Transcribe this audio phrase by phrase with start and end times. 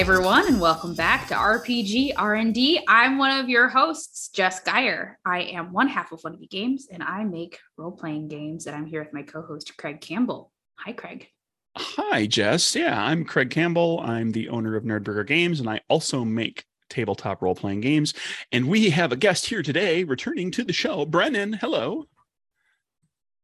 [0.00, 2.82] Hi everyone and welcome back to RPG R&D.
[2.88, 5.18] I'm one of your hosts, Jess Geyer.
[5.26, 8.86] I am one half of One of Games and I make role-playing games and I'm
[8.86, 10.52] here with my co-host Craig Campbell.
[10.76, 11.28] Hi Craig.
[11.76, 12.74] Hi Jess.
[12.74, 14.00] Yeah, I'm Craig Campbell.
[14.00, 18.14] I'm the owner of Nerdburger Games and I also make tabletop role-playing games.
[18.52, 21.52] And we have a guest here today returning to the show, Brennan.
[21.52, 22.06] Hello.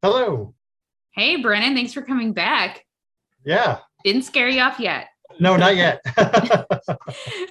[0.01, 0.55] Hello.
[1.11, 2.83] Hey Brennan, thanks for coming back.
[3.45, 3.81] Yeah.
[4.05, 5.09] Didn't scare you off yet.
[5.39, 6.01] No, not yet.
[6.17, 6.97] uh,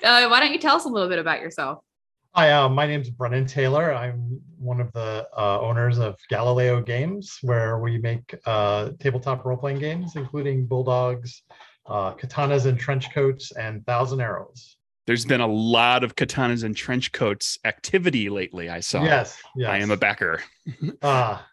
[0.04, 1.80] why don't you tell us a little bit about yourself?
[2.34, 3.94] Hi, uh, my name's Brennan Taylor.
[3.94, 9.80] I'm one of the uh, owners of Galileo Games, where we make uh, tabletop role-playing
[9.80, 11.44] games, including Bulldogs,
[11.86, 14.76] uh, Katanas and Trench Coats, and Thousand Arrows.
[15.08, 18.70] There's been a lot of katanas and trench coats activity lately.
[18.70, 19.04] I saw.
[19.04, 19.70] Yes, yes.
[19.70, 20.42] I am a backer.
[21.04, 21.48] Ah,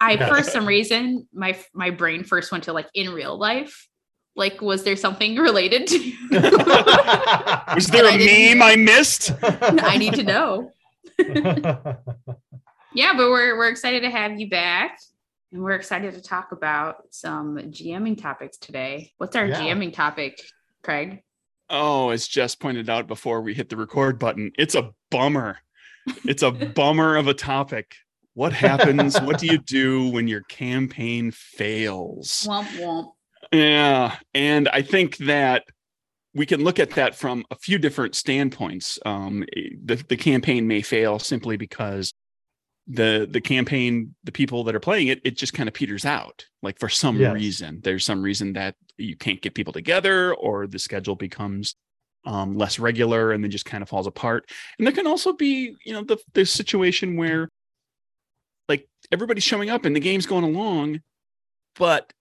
[0.00, 0.28] I Yeah.
[0.28, 3.88] for some reason my my brain first went to like in real life.
[4.34, 5.98] Like was there something related to
[6.30, 9.32] Was there I a didn't- meme I missed?
[9.42, 10.72] I need to know.
[12.94, 14.98] Yeah, but we're we're excited to have you back.
[15.52, 19.12] And we're excited to talk about some GMing topics today.
[19.18, 19.60] What's our Yeah.
[19.60, 20.40] GMing topic,
[20.82, 21.22] Craig?
[21.68, 25.58] Oh, as Jess pointed out before we hit the record button, it's a bummer.
[26.24, 27.94] It's a bummer of a topic.
[28.34, 29.20] What happens?
[29.20, 32.46] what do you do when your campaign fails?
[32.48, 33.12] Womp womp.
[33.52, 35.64] Yeah, and I think that
[36.34, 38.98] we can look at that from a few different standpoints.
[39.04, 39.44] Um,
[39.84, 42.12] the the campaign may fail simply because
[42.86, 46.46] the the campaign, the people that are playing it, it just kind of peters out.
[46.62, 47.32] Like for some Yes.
[47.32, 51.74] reason, there's some reason that you can't get people together, or the schedule becomes
[52.24, 54.50] um, less regular, and then just kind of falls apart.
[54.78, 57.48] And there can also be, you know, the the situation where
[58.68, 61.00] like everybody's showing up and the game's going along,
[61.76, 62.12] but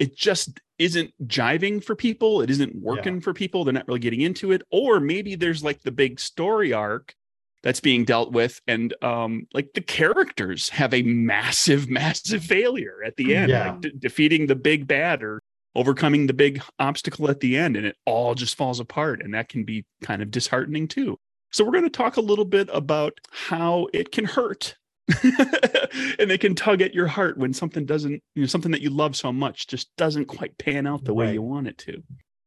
[0.00, 2.40] it just isn't jiving for people.
[2.40, 3.64] It isn't working for people.
[3.64, 4.62] They're not really getting into it.
[4.72, 7.14] Or maybe there's like the big story arc
[7.62, 13.16] that's being dealt with, and um, like the characters have a massive, massive failure at
[13.16, 13.72] the end, Yeah.
[13.72, 15.42] like de- defeating the big bad or
[15.76, 19.50] overcoming the big obstacle at the end, and it all just falls apart, and that
[19.50, 21.18] can be kind of disheartening too.
[21.52, 24.76] So we're going to talk a little bit about how it can hurt
[26.18, 28.90] and they can tug at your heart when something doesn't, you know, something that you
[28.90, 32.02] love so much just doesn't quite pan out the way you want it to.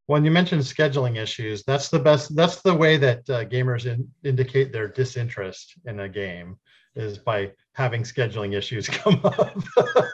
[0.08, 2.36] when you mentioned scheduling issues, that's the best.
[2.36, 6.58] That's the way that uh, gamers in, indicate their disinterest in a game
[6.96, 9.58] is by having scheduling issues come up.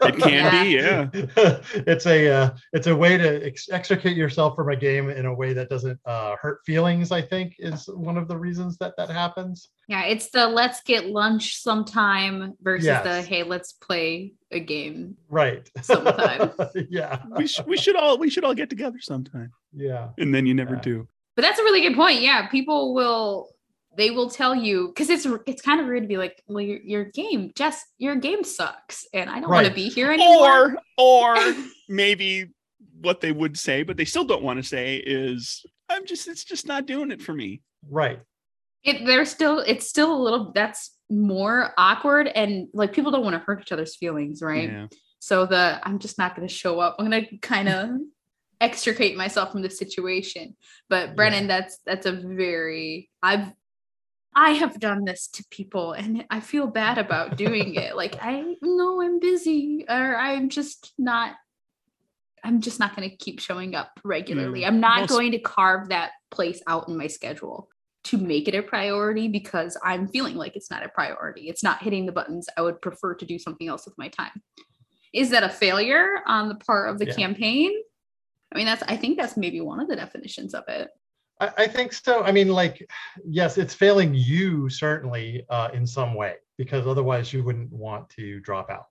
[0.04, 1.10] It can be, yeah.
[1.86, 5.34] it's a uh, it's a way to ex- extricate yourself from a game in a
[5.34, 7.12] way that doesn't uh, hurt feelings.
[7.12, 9.70] I think is one of the reasons that that happens.
[9.88, 15.16] Yeah, it's the let's get lunch sometime versus the hey, let's play a game.
[15.30, 15.70] Right.
[15.82, 16.52] Sometime.
[16.90, 17.24] yeah.
[17.36, 20.10] We, sh- we should all we should all get together sometime, Yeah.
[20.18, 20.82] and then you never Yeah.
[20.82, 21.08] do.
[21.36, 22.22] But that's a really good point.
[22.22, 23.50] Yeah, people will
[23.96, 26.80] they will tell you because it's it's kind of rude to be like, well, your,
[26.82, 30.78] your game, Jess, your game sucks, and I don't want to be here anymore.
[30.98, 31.54] Or or
[31.90, 32.52] maybe
[33.02, 36.44] what they would say, but they still don't want to say is, I'm just it's
[36.44, 37.62] just not doing it for me.
[37.90, 38.20] Right.
[38.84, 43.34] it they're still it's still a little that's more awkward and like people don't want
[43.34, 44.70] to hurt each other's feelings, right?
[44.70, 44.88] Yeah.
[45.20, 46.96] So the I'm just not going to show up.
[47.00, 47.90] I'm going to kind of
[48.62, 50.56] extricate myself from the situation.
[50.90, 53.52] But Brennan, that's that's a very I've
[54.36, 57.96] I have done this to people and I feel bad about doing it.
[57.96, 61.36] Like I know I'm busy or I'm just not
[62.44, 64.62] I'm just not going to keep showing up regularly.
[64.62, 67.68] Mm, I'm not Most- going to carve that place out in my schedule
[68.06, 71.50] to make it a priority because I'm feeling like it's not a priority.
[71.50, 72.48] It's not hitting the buttons.
[72.56, 74.42] I would prefer to do something else with my time.
[75.14, 77.14] Is that a failure on the part of the Yeah.
[77.16, 77.74] campaign?
[78.54, 80.90] I mean, that's I think that's maybe one of the definitions of it.
[81.40, 82.24] I, I think so.
[82.24, 82.88] I mean, like,
[83.26, 88.40] yes, it's failing you certainly uh, in some way because otherwise you wouldn't want to
[88.42, 88.86] drop out,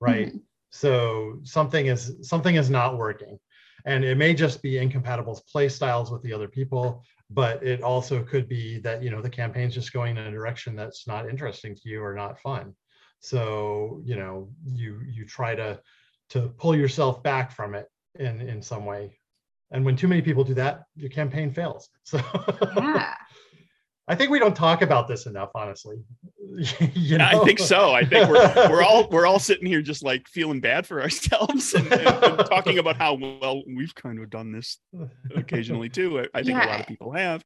[0.00, 0.28] right?
[0.32, 0.40] Mhm.
[0.70, 3.38] So something is something is not working,
[3.84, 8.22] and it may just be incompatible play styles with the other people, but it also
[8.22, 11.74] could be that you know the campaign's just going in a direction that's not interesting
[11.76, 12.74] to you or not fun.
[13.20, 15.78] So you know you you try to
[16.30, 17.86] to pull yourself back from it
[18.18, 19.18] in in some way
[19.72, 22.20] and when too many people do that your campaign fails so
[22.76, 23.14] Yeah.
[24.08, 25.96] i think we don't talk about this enough honestly
[26.94, 27.92] you I think so.
[27.92, 31.72] I think we're we're all we're all sitting here just like feeling bad for ourselves
[31.72, 34.78] and, and- and talking about how well we've kind of done this
[35.34, 36.20] occasionally too.
[36.20, 37.42] I, I think a lot of people have.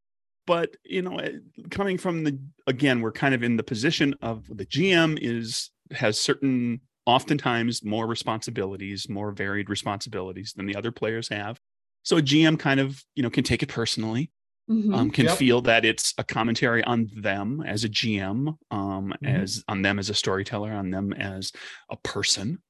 [0.47, 1.35] But you know, eh,
[1.71, 2.37] coming from the
[2.67, 8.09] again, we're kind of in the position of the GM is has certain oftentimes more
[8.09, 11.61] responsibilities, more varied responsibilities than the other players have.
[12.07, 14.33] So a GM kind of, you know, can take it personally,
[14.69, 14.95] Mhm.
[14.95, 15.39] um, can Yep.
[15.39, 19.23] feel that it's a commentary on them as a GM, um, Mhm.
[19.25, 21.53] as on them as a storyteller, on them as
[21.91, 22.63] a person,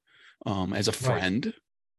[0.46, 1.54] um, as a friend.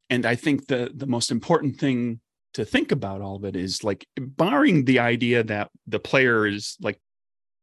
[0.10, 2.22] And I think the the most important thing
[2.54, 6.78] to think about all of it is like barring the idea that the player is
[6.82, 7.00] like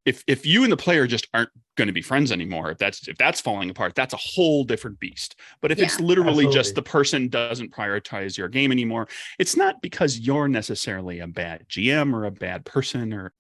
[0.05, 3.09] if if you and the player just aren't going to be friends anymore if that's
[3.09, 6.07] if that's falling apart that's a whole different beast but if it's Yeah.
[6.07, 9.09] literally just the person doesn't prioritize your game anymore
[9.39, 13.33] it's not because you're necessarily a bad gm or a bad person or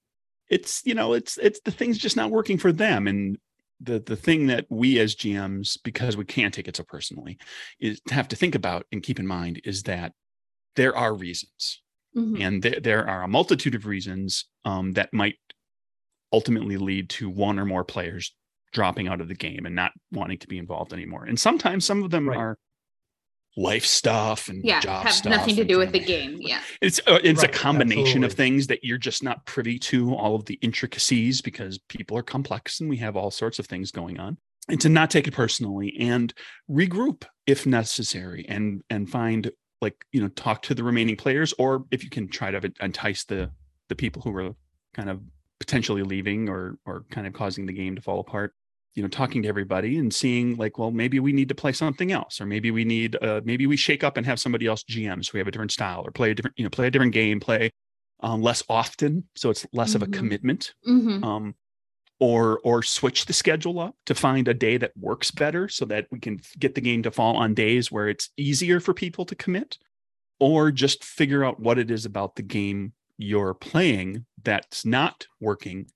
[0.49, 3.38] it's you know it's it's the thing's just not working for them and
[3.81, 7.38] the the thing that we as gms because we can't take it so personally
[7.81, 10.12] is to have to think about and keep in mind is that
[10.76, 11.82] there are reasons
[12.17, 12.40] Mhm.
[12.40, 15.34] and there, there are a multitude of reasons um, that might
[16.34, 18.34] ultimately lead to one or more players
[18.72, 22.02] dropping out of the game and not wanting to be involved anymore and sometimes some
[22.02, 22.36] of them Right.
[22.38, 22.58] are
[23.56, 26.38] life stuff and Yeah, job have stuff nothing to do with the game.
[26.40, 26.60] Yeah.
[26.81, 30.34] it's uh, it's Right, a combination of things that you're just not privy to all
[30.34, 34.19] of the intricacies because people are complex and we have all sorts of things going
[34.19, 34.36] on
[34.69, 36.34] and to not take it personally and
[36.69, 41.84] regroup if necessary and and find like you know talk to the remaining players or
[41.92, 43.52] if you can try to entice the
[43.88, 44.50] the people who are
[44.94, 45.20] kind of
[45.61, 48.53] potentially leaving or or kind of causing the game to fall apart
[48.95, 52.12] you know talking to everybody and seeing like well maybe we need to play something
[52.12, 55.25] else or maybe we need uh maybe we shake up and have somebody else gm
[55.25, 57.12] so we have a different style or play a different you know play a different
[57.12, 57.71] game play
[58.21, 60.12] um, less often so it's less of a Mhm.
[60.12, 61.25] commitment Mhm.
[61.25, 61.55] um
[62.21, 66.06] or or switch the schedule up to find a day that works better so that
[66.12, 69.35] we can get the game to fall on days where it's easier for people to
[69.35, 69.79] commit
[70.41, 75.87] or just figure out what it is about the game you're playing that's not working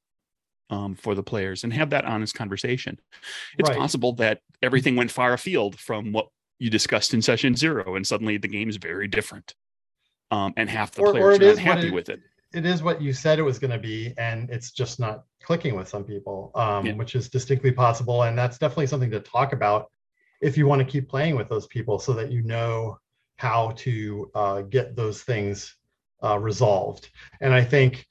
[0.70, 2.98] um, for the players and have that honest conversation
[3.58, 3.78] it's Right.
[3.78, 6.28] possible that everything went far afield from what
[6.58, 9.54] you discussed in session zero and suddenly the game is very different
[10.30, 12.20] um, and half the Or- or players it are not happy it- with it
[12.54, 15.74] it is what you said it was going to be and it's just not clicking
[15.76, 16.92] with some people um, Yeah.
[16.94, 19.90] which is distinctly possible and that's definitely something to talk about
[20.40, 22.98] if you want to keep playing with those people so that you know
[23.36, 25.76] how to uh, get those things
[26.22, 27.10] uh, resolved.
[27.40, 28.06] And i think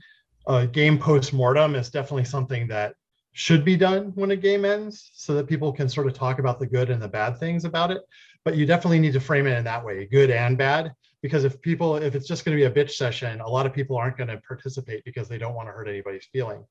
[0.46, 2.96] uh, game post-mortem is definitely something that
[3.34, 6.60] should be done when a game ends so that people can sort of talk about
[6.60, 8.02] the good and the bad things about it.
[8.44, 11.62] But you definitely need to frame it in that way good and bad because if
[11.62, 14.18] people if it's just going to be a bitch session a lot of people aren't
[14.18, 16.64] going to participate because they don't want to hurt anybody's feeling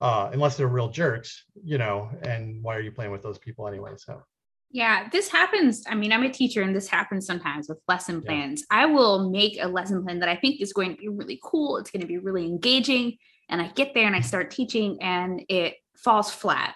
[0.00, 3.66] uh, unless they're real jerks you know and why are you playing with those people
[3.66, 4.22] anyway so
[4.72, 5.84] Yeah, this happens.
[5.88, 8.26] I mean, I'm a teacher and this happens sometimes with lesson Yeah.
[8.26, 8.64] plans.
[8.70, 11.76] I will make a lesson plan that I think is going to be really cool.
[11.76, 13.16] It's going to be really engaging.
[13.48, 16.74] And I get there and I start teaching and it falls flat.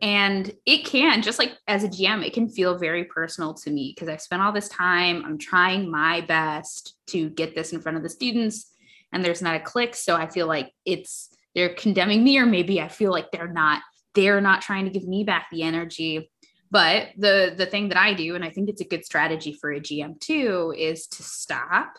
[0.00, 3.92] And it can, just like as a GM, it can feel very personal to me
[3.94, 5.24] because I've spent all this time.
[5.24, 8.72] I'm trying my best to get this in front of the students
[9.12, 9.94] and there's not a click.
[9.94, 13.80] So I feel like it's, they're condemning me, or maybe I feel like they're not,
[14.14, 16.30] they're not trying to give me back the energy
[16.70, 19.70] but the the thing that i do and i think it's a good strategy for
[19.72, 21.94] a gm too is to stop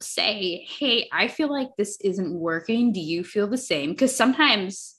[0.00, 2.92] say hey i feel like this isn't working.
[2.92, 3.90] Do you feel the same?
[3.90, 4.96] Because sometimes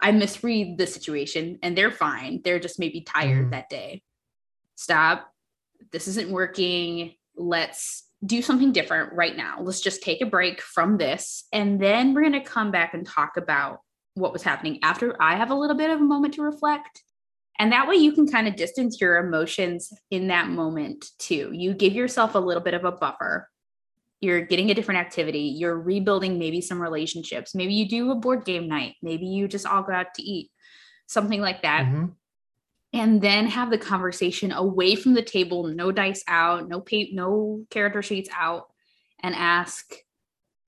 [0.00, 2.40] i misread the situation and they're fine.
[2.44, 3.50] They're just maybe tired Mhm.
[3.50, 4.02] that day.
[4.76, 5.32] Stop.
[5.92, 7.14] This isn't working.
[7.36, 9.60] Let's do something different right now.
[9.60, 11.46] Let's just take a break from this.
[11.52, 13.80] And then we're going to come back and talk about
[14.14, 17.02] what was happening after i have a little bit of a moment to reflect
[17.58, 21.50] and that way you can kind of distance your emotions in that moment too.
[21.52, 23.48] You give yourself a little bit of a buffer.
[24.20, 25.54] You're getting a different activity.
[25.58, 27.54] You're rebuilding maybe some relationships.
[27.54, 28.94] Maybe you do a board game night.
[29.02, 30.50] Maybe you just all go out to eat,
[31.06, 31.86] something like that.
[31.86, 32.14] Mhm.
[32.92, 38.02] And then have the conversation away from the table, no dice out, no no character
[38.02, 38.68] sheets out,
[39.20, 39.94] and ask,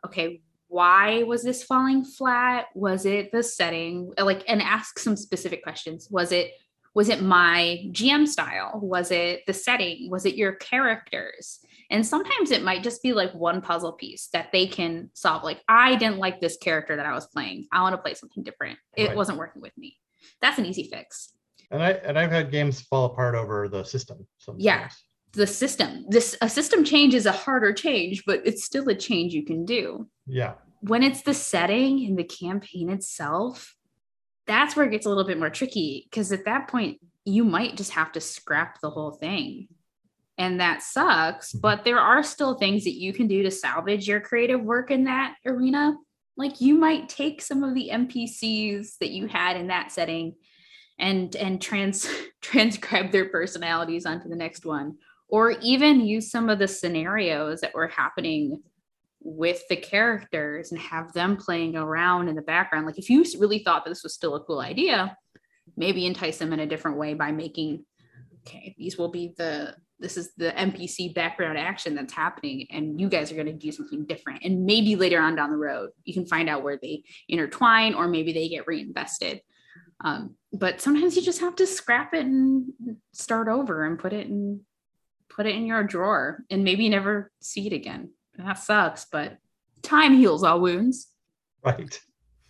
[0.04, 2.66] okay, why was this falling flat?
[2.74, 4.12] Was it the setting?
[4.18, 6.08] Like, and ask some specific questions.
[6.10, 6.50] Was it
[6.96, 8.80] was it my GM style?
[8.82, 10.08] Was it the setting?
[10.10, 11.60] Was it your characters?
[11.90, 15.44] And sometimes it might just be like one puzzle piece that they can solve.
[15.44, 17.66] Like, I didn't like this character that I was playing.
[17.70, 18.78] I want to play something different.
[18.96, 19.16] It Right.
[19.16, 19.98] wasn't working with me.
[20.40, 21.32] That's an easy fix.
[21.70, 24.64] and i and i've had games fall apart over the system sometimes.
[24.64, 24.88] Yeah.
[25.32, 29.34] The system, this a system change is a harder change, but it's still a change
[29.34, 30.08] you can do.
[30.26, 33.75] yeah when it's the setting and the campaign itself,
[34.46, 37.76] that's where it gets a little bit more tricky because at that point, you might
[37.76, 39.68] just have to scrap the whole thing.
[40.38, 41.60] And that sucks, Mhm.
[41.60, 45.04] but there are still things that you can do to salvage your creative work in
[45.04, 45.96] that arena.
[46.36, 50.34] Like you might take some of the NPCs that you had in that setting
[50.98, 52.08] and and trans
[52.40, 54.96] transcribe their personalities onto the next one
[55.28, 58.62] or even use some of the scenarios that were happening
[59.26, 62.86] with the characters and have them playing around in the background.
[62.86, 65.16] Like if you really thought that this was still a cool idea,
[65.76, 67.84] maybe entice them in a different way by making
[68.46, 73.08] okay, these will be the this is the NPC background action that's happening, and you
[73.08, 74.44] guys are going to do something different.
[74.44, 78.06] And maybe later on down the road, you can find out where they intertwine, or
[78.06, 79.40] maybe they get reinvested.
[80.04, 82.66] Um, but sometimes you just have to scrap it and
[83.14, 84.60] start over and put it in
[85.30, 88.10] put it in your drawer and maybe never see it again.
[88.38, 89.38] That sucks, but
[89.82, 91.08] time heals all wounds.
[91.62, 91.98] Right.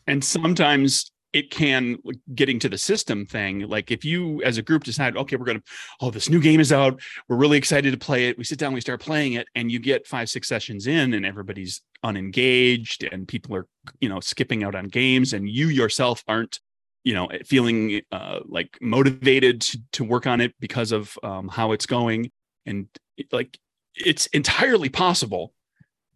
[0.06, 1.98] And sometimes it can
[2.34, 5.58] getting to the system thing like if you as a group decide okay we're going
[5.58, 5.64] to
[6.00, 8.72] oh this new game is out we're really excited to play it we sit down
[8.72, 13.28] we start playing it and you get five six sessions in and everybody's unengaged and
[13.28, 13.66] people are
[14.00, 16.60] you know skipping out on games and you yourself aren't
[17.04, 21.72] you know feeling uh, like motivated to, to, work on it because of um, how
[21.72, 22.30] it's going
[22.64, 22.88] and
[23.30, 23.58] like
[23.94, 25.52] it's entirely possible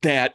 [0.02, 0.34] that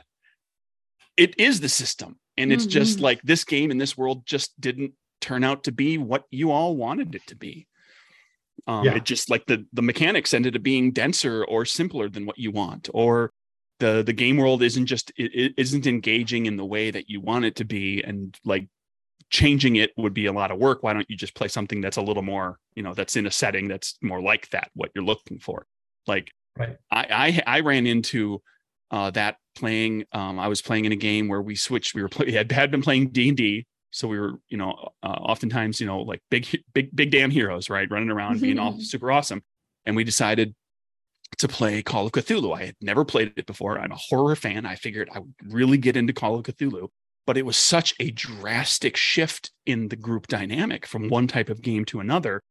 [1.18, 2.72] it is the system and it's mm-hmm.
[2.72, 6.52] just like this game in this world just didn't turn out to be what you
[6.52, 7.68] all wanted it to be
[8.68, 8.96] um, yeah.
[8.96, 12.52] it just like the the mechanics ended up being denser or simpler than what you
[12.52, 13.32] want or
[13.80, 17.20] the the game world isn't just it, it isn't engaging in the way that you
[17.20, 18.68] want it to be and like
[19.30, 21.98] changing it would be a lot of work why don't you just play something that's
[21.98, 25.04] a little more you know that's in a setting that's more like that what you're
[25.04, 25.66] looking for
[26.08, 26.78] like right.
[26.92, 28.42] I, I i ran into
[28.92, 30.06] uh, that playing.
[30.12, 31.96] Um, I was playing in a game where we switched.
[31.96, 34.90] We were play, had, had been playing D and D, so we were you know
[35.04, 38.80] uh, oftentimes you know like big big big damn heroes, right, running around being all
[38.80, 39.42] super awesome.
[39.86, 40.56] And we decided
[41.38, 42.56] to play Call of Cthulhu.
[42.56, 43.78] I had never played it before.
[43.80, 44.66] I'm a horror fan.
[44.66, 46.90] I figured I would really get into Call of Cthulhu,
[47.28, 51.62] but it was such a drastic shift in the group dynamic from one type of
[51.62, 52.42] game to another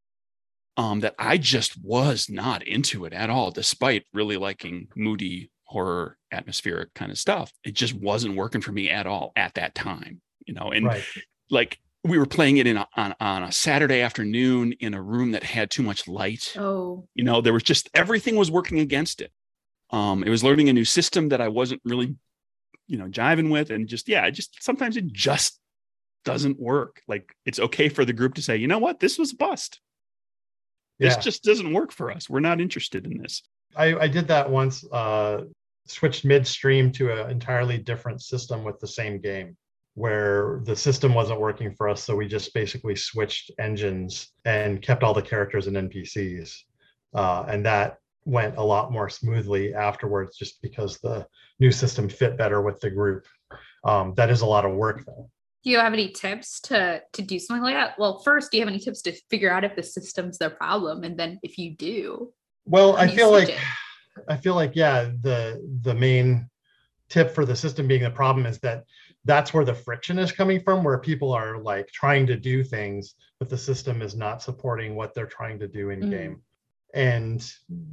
[0.76, 6.16] um, that I just was not into it at all, despite really liking moody horror
[6.30, 7.52] atmospheric kind of stuff.
[7.64, 10.70] It just wasn't working for me at all at that time, you know.
[10.70, 11.04] And right.
[11.50, 15.32] like we were playing it in a, on on a Saturday afternoon in a room
[15.32, 16.54] that had too much light.
[16.56, 19.32] Oh, you know, there was just everything was working against it.
[19.90, 22.14] Um, it was learning a new system that I wasn't really,
[22.86, 25.58] you know, jiving with, and just yeah, just sometimes it just
[26.24, 27.02] doesn't work.
[27.08, 29.80] Like it's okay for the group to say, you know what, this was a bust.
[31.00, 31.20] This yeah.
[31.20, 32.30] just doesn't work for us.
[32.30, 33.42] We're not interested in this.
[33.76, 34.84] I, I did that once.
[34.84, 35.44] Uh,
[35.86, 39.56] switched midstream to an entirely different system with the same game,
[39.94, 42.02] where the system wasn't working for us.
[42.02, 46.54] So we just basically switched engines and kept all the characters and NPCs,
[47.14, 51.26] uh, and that went a lot more smoothly afterwards, just because the
[51.60, 53.26] new system fit better with the group.
[53.84, 55.30] Um, that is a lot of work, though
[55.62, 58.62] do you have any tips to to do something like that well first do you
[58.62, 61.74] have any tips to figure out if the system's the problem and then if you
[61.74, 62.30] do
[62.66, 63.58] well, I feel like it?
[64.28, 66.48] I feel like yeah, the the main
[67.08, 68.84] tip for the system being the problem is that
[69.24, 73.14] that's where the friction is coming from where people are like trying to do things
[73.38, 76.10] but the system is not supporting what they're trying to do in mm.
[76.10, 76.42] game.
[76.94, 77.44] And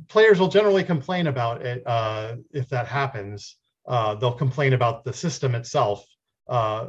[0.07, 3.57] players will generally complain about it uh, if that happens.
[3.87, 6.05] Uh, they'll complain about the system itself
[6.47, 6.87] uh,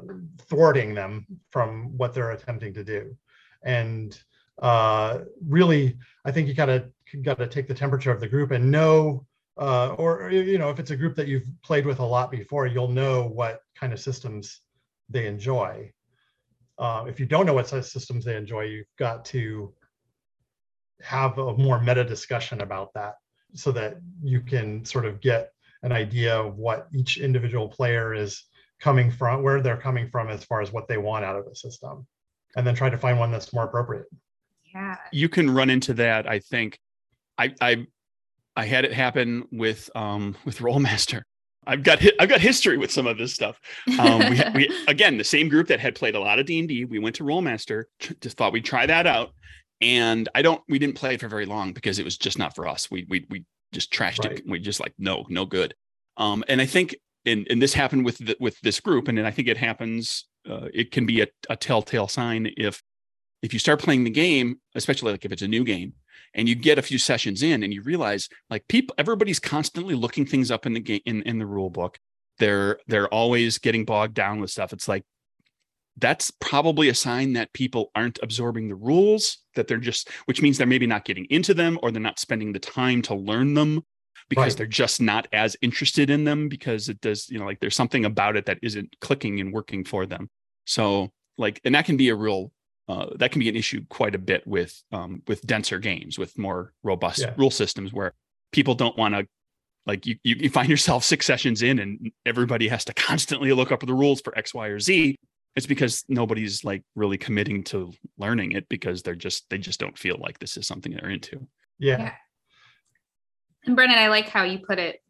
[0.48, 3.16] thwarting them from what they're attempting to do.
[3.64, 4.16] And
[4.60, 6.90] uh, really i think you gotta
[7.20, 9.26] got to take the temperature of the group and know
[9.58, 12.66] uh, or you know if it's a group that you've played with a lot before
[12.66, 14.60] you'll know what kind of systems
[15.10, 15.92] they enjoy.
[16.78, 19.72] Uh, if you don't know what systems they enjoy you've got to
[21.02, 23.16] have a more meta discussion about that
[23.54, 25.52] so that you can sort of get
[25.82, 28.44] an idea of what each individual player is
[28.80, 31.54] coming from where they're coming from as far as what they want out of the
[31.54, 32.06] system
[32.56, 34.06] and then try to find one that's more appropriate.
[34.74, 34.96] Yeah.
[35.12, 36.78] You can run into that i think
[37.38, 37.86] I I
[38.56, 41.22] I had it happen with um with Rolemaster.
[41.64, 43.60] I've got I've got history with some of this stuff.
[43.98, 46.68] Um, we, we again the same group that had played a lot of D and
[46.68, 46.84] D.
[46.84, 47.84] We went to Rolemaster,
[48.20, 49.32] just thought we'd try that out,
[49.80, 52.54] and I don't we didn't play it for very long because it was just not
[52.54, 52.90] for us.
[52.90, 54.38] We we we just trashed right.
[54.38, 54.44] it.
[54.46, 55.74] We just like no no good.
[56.16, 59.24] Um, and I think and and this happened with the, with this group, and then
[59.24, 60.26] I think it happens.
[60.48, 62.82] Uh, it can be a, a telltale sign if
[63.42, 65.94] if you start playing the game, especially like if it's a new game,
[66.34, 70.26] and you get a few sessions in and you realize like people everybody's constantly looking
[70.26, 71.98] things up in the game in, in the rule book.
[72.38, 74.72] They're they're always getting bogged down with stuff.
[74.72, 75.04] It's like
[75.98, 80.56] that's probably a sign that people aren't absorbing the rules that they're just which means
[80.56, 83.84] they're maybe not getting into them or they're not spending the time to learn them
[84.30, 84.56] because right.
[84.56, 88.06] they're just not as interested in them because it does you know like there's something
[88.06, 90.30] about it that isn't clicking and working for them.
[90.64, 92.52] So like and that can be a real
[92.92, 96.36] uh, that can be an issue quite a bit with um, with denser games with
[96.36, 97.32] more robust yeah.
[97.38, 98.12] rule systems where
[98.52, 99.26] people don't want to
[99.86, 103.72] like you, you you find yourself six sessions in and everybody has to constantly look
[103.72, 105.16] up the rules for X, Y, or Z.
[105.56, 109.98] It's because nobody's like really committing to learning it because they're just they just don't
[109.98, 111.46] feel like this is something they're into.
[111.78, 111.98] Yeah.
[111.98, 112.12] Yeah.
[113.64, 115.02] And Brennan, I like how you put it.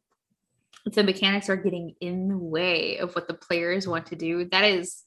[0.84, 4.64] The mechanics are getting in the way of what the players want to do, that
[4.64, 5.02] is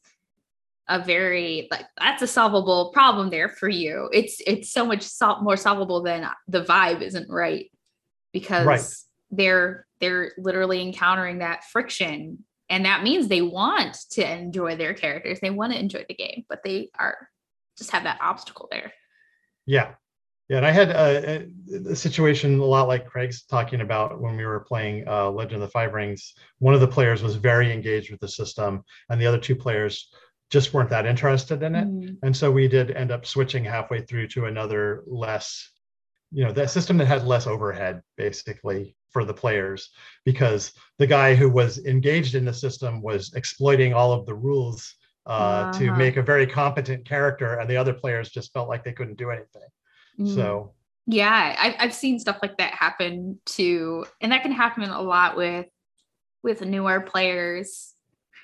[0.88, 4.10] a very like that's a solvable problem there for you.
[4.14, 7.72] It's it's so much sol- more solvable than the vibe isn't right
[8.34, 8.86] because Right.
[9.32, 15.40] they're they're literally encountering that friction and that means they want to enjoy their characters.
[15.40, 17.30] They want to enjoy the game, but they are
[17.78, 18.92] just have that obstacle there.
[19.66, 19.94] Yeah.
[20.50, 20.58] Yeah.
[20.58, 24.46] And I had a, a, a situation a lot like Craig's talking about when we
[24.46, 26.34] were playing uh, Legend of the Five Rings.
[26.60, 30.12] One of the players was very engaged with the system, and the other two players
[30.52, 31.88] just weren't that interested in it.
[31.88, 32.18] Mm.
[32.24, 35.70] And so we did end up switching halfway through to another less,
[36.32, 39.90] you know, that system that had less overhead basically for the players
[40.24, 44.94] because the guy who was engaged in the system was exploiting all of the rules
[45.26, 45.98] uh, to Uh-huh.
[45.98, 49.32] make a very competent character, and the other players just felt like they couldn't do
[49.32, 49.70] anything.
[50.20, 50.36] Mm.
[50.36, 50.76] So
[51.08, 55.38] yeah I, i've seen stuff like that happen too and that can happen a lot
[55.38, 55.68] with
[56.42, 57.94] with newer players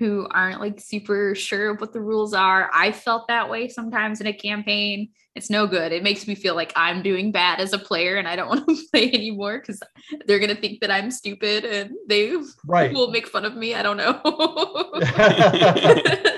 [0.01, 4.20] who aren't like super sure of what the rules are i felt that way sometimes
[4.20, 7.72] in a campaign it's no good it makes me feel like i'm doing bad as
[7.72, 9.79] a player and i don't want to play anymore because
[10.25, 12.93] they're going to think that i'm stupid and they right.
[12.93, 14.20] will make fun of me i don't know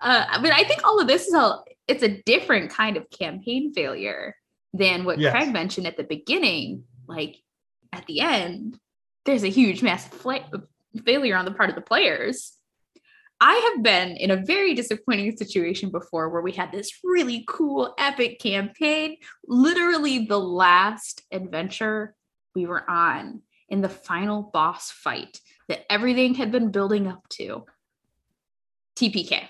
[0.00, 3.72] uh, but I think all of this is a it's a different kind of campaign
[3.72, 4.36] failure
[4.72, 5.32] than what Yes.
[5.32, 6.84] Craig mentioned at the beginning.
[7.06, 7.36] Like
[7.92, 8.78] at the end,
[9.24, 10.48] there's a huge massive fla-
[11.04, 12.56] failure on the part of the players.
[13.42, 17.94] I have been in a very disappointing situation before where we had this really cool,
[17.98, 19.16] epic campaign.
[19.46, 22.14] Literally, the last adventure
[22.54, 27.64] we were on in the final boss fight that everything had been building up to.
[28.96, 29.48] TPK.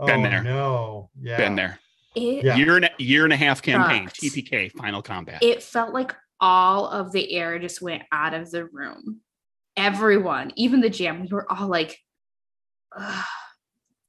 [0.00, 0.42] Oh, been oh there.
[0.42, 1.10] no.
[1.20, 1.36] Yeah.
[1.36, 1.78] Been there.
[2.14, 2.56] It Yeah.
[2.56, 4.20] Year and a, year and a half campaign, Sucked.
[4.22, 5.42] TPK, final combat.
[5.42, 9.20] it felt like all of the air just went out of the room.
[9.76, 11.98] Everyone, even the GM, we were all like,
[12.96, 13.24] Ugh.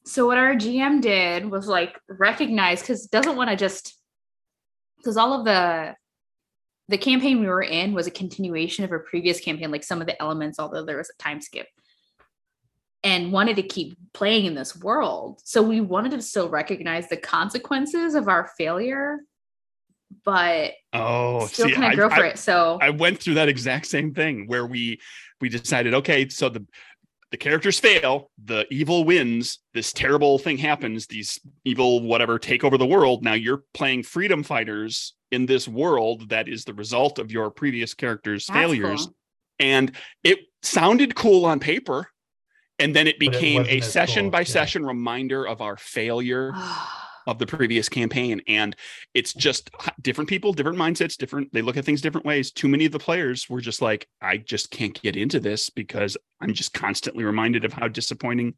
[0.06, 3.97] so what our GM did was like recognize because doesn't want to just
[4.97, 5.95] because all of the
[6.89, 10.08] the campaign we were in was a continuation of a previous campaign, like some of
[10.08, 11.67] the elements, although there was a time skip.
[13.06, 15.41] And wanted to keep playing in this world.
[15.43, 19.19] So we wanted to still recognize the consequences of our failure,
[20.25, 22.39] but oh, still see, kind of I- go for I- it.
[22.39, 24.99] So I went through that exact same thing where we
[25.41, 26.65] we decided, okay, so the
[27.31, 32.77] the characters fail, the evil wins, this terrible thing happens, these evil whatever take over
[32.77, 33.23] the world.
[33.23, 37.95] Now you're playing freedom fighters in this world that is the result of your previous
[37.95, 39.05] characters' that's failures.
[39.07, 39.15] cool.
[39.59, 39.91] And
[40.23, 42.07] it sounded cool on paper.
[42.77, 44.45] And then it But it became a session cool, by yeah.
[44.45, 46.51] session reminder of our failure
[47.27, 48.75] of the previous campaign and
[49.13, 49.69] it's just
[50.01, 52.99] different people different mindsets different they look at things different ways too many of the
[52.99, 57.65] players were just like i just can't get into this because i'm just constantly reminded
[57.65, 58.53] of how disappointing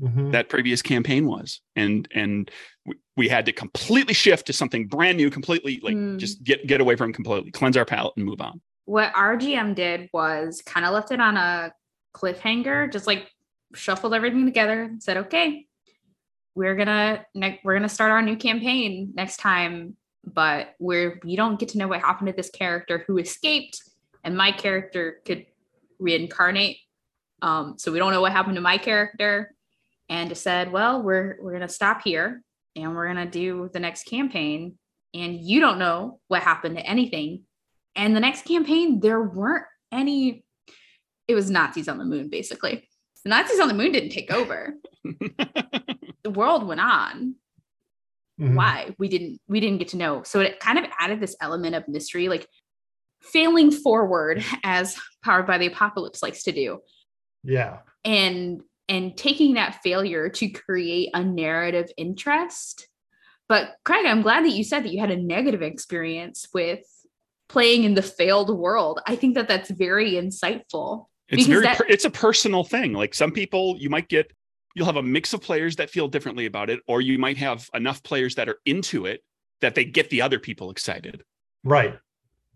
[0.00, 0.32] Mhm.
[0.32, 2.50] that previous campaign was and and
[2.86, 6.16] we, we had to completely shift to something brand new completely like Mm.
[6.18, 9.74] just get get away from completely cleanse our palate and move on what our GM
[9.74, 11.72] did was kind of left it on a
[12.14, 13.30] cliffhanger, just like
[13.74, 15.66] shuffled everything together and said, okay,
[16.54, 21.58] we're gonna ne- we're gonna start our new campaign next time, but we're we don't
[21.58, 23.80] get to know what happened to this character who escaped,
[24.24, 25.46] and my character could
[25.98, 26.78] reincarnate.
[27.40, 29.54] Um, so we don't know what happened to my character,
[30.08, 32.42] and just said, well, we're we're gonna stop here
[32.76, 34.78] and we're gonna do the next campaign,
[35.14, 37.42] and you don't know what happened to anything.
[37.94, 40.44] And the next campaign, there weren't any.
[41.28, 42.88] It was Nazis on the moon, basically.
[43.24, 44.74] The Nazis on the moon didn't take over.
[46.24, 47.36] the world went on.
[48.40, 48.54] Mhm.
[48.54, 50.22] Why we didn't we didn't get to know.
[50.22, 52.46] So it kind of added this element of mystery, like
[53.20, 56.80] failing forward, as Powered by the Apocalypse likes to do,
[57.44, 57.78] Yeah.
[58.04, 62.88] and and taking that failure to create a narrative interest.
[63.48, 66.80] But Craig, I'm glad that you said that you had a negative experience with
[67.48, 69.00] playing in the failed world.
[69.06, 71.06] I think that that's very insightful.
[71.28, 74.32] it's very that- it's a personal thing like some people you might get
[74.74, 77.68] you'll have a mix of players that feel differently about it or you might have
[77.74, 79.22] enough players that are into it
[79.60, 81.22] that they get the other people excited
[81.64, 81.98] Right.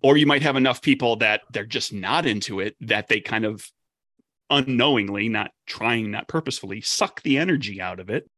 [0.02, 3.44] or you might have enough people that they're just not into it that they kind
[3.44, 3.64] of
[4.50, 8.28] unknowingly not trying not purposefully suck the energy out of it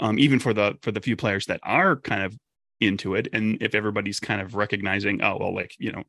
[0.00, 2.36] um, even for the for the few players that are kind of
[2.80, 6.02] into it and if everybody's kind of recognizing oh well like you know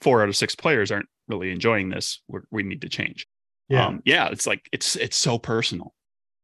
[0.00, 2.22] four out of six players aren't really enjoying this.
[2.26, 3.26] We're, we need to change.
[3.68, 3.86] Yeah.
[3.86, 5.92] Um, yeah, it's like it's it's so personal.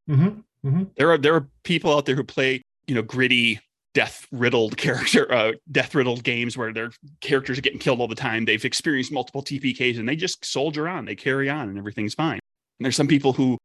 [0.08, 0.90] Mhm, mhm.
[0.96, 3.60] There are there are people out there who play you know gritty
[3.94, 6.90] death riddled character uh death riddled games where their
[7.20, 8.44] characters are getting killed all the time.
[8.44, 11.04] They've experienced multiple tpks and they just soldier on.
[11.04, 12.40] They carry on and everything's fine.
[12.78, 13.58] And there's some people who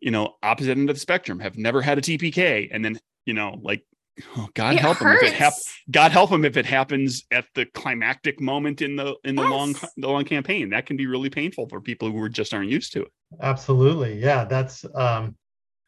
[0.00, 3.32] you know opposite end of the spectrum have never had a tpk and then you
[3.32, 3.84] know like
[4.36, 5.54] oh, god It help them if it hap-
[5.90, 9.74] god help them if it happens at the climactic moment in the in the long
[9.96, 10.70] the long campaign.
[10.70, 13.08] That can be really painful for people who are just aren't used to it.
[13.40, 14.18] Absolutely.
[14.18, 15.36] Yeah, that's um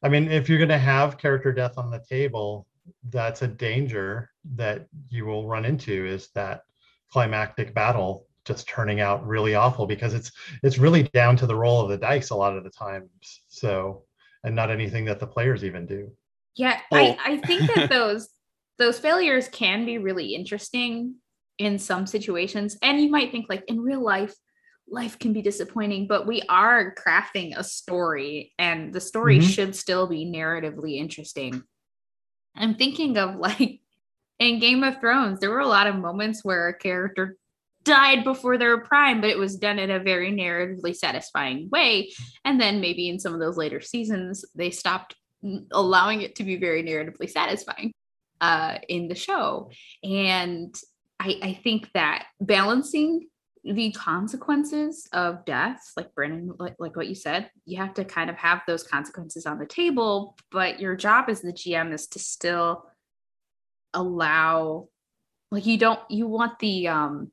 [0.06, 2.68] I mean if you're going to have character death on the table,
[3.10, 6.62] that's a danger that you will run into is that
[7.10, 10.30] climactic battle just turning out really awful because it's
[10.62, 13.42] it's really down to the roll of the dice a lot of the times.
[13.48, 14.04] So
[14.44, 16.12] and not anything that the players even do.
[16.54, 16.96] Yeah, Oh.
[16.96, 18.28] I, I think that those
[18.78, 21.16] those failures can be really interesting
[21.58, 22.78] in some situations.
[22.80, 24.36] And you might think like in real life,
[24.88, 29.54] life can be disappointing, but we are crafting a story and the story Mhm.
[29.54, 31.62] should still be narratively interesting.
[32.54, 33.80] I'm thinking of like
[34.38, 37.36] in Game of Thrones, there were a lot of moments where a character
[37.84, 42.12] died before their prime, but it was done in a very narratively satisfying way.
[42.44, 45.14] And then maybe in some of those later seasons, they stopped
[45.70, 47.92] allowing it to be very narratively satisfying
[48.40, 49.70] uh, in the show.
[50.02, 50.74] And
[51.20, 53.28] I, I think that balancing
[53.74, 58.30] the consequences of death, like Brennan, like, like what you said, you have to kind
[58.30, 60.36] of have those consequences on the table.
[60.50, 62.84] But your job as the GM is to still
[63.92, 64.88] allow,
[65.50, 67.32] like you don't, you want the um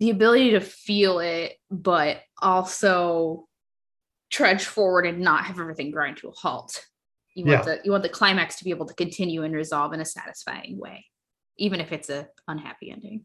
[0.00, 3.46] the ability to feel it, but also
[4.30, 6.84] trudge forward and not have everything grind to a halt.
[7.34, 10.00] You want the you want the climax to be able to continue and resolve in
[10.00, 11.06] a satisfying way,
[11.58, 13.24] even if it's a unhappy ending.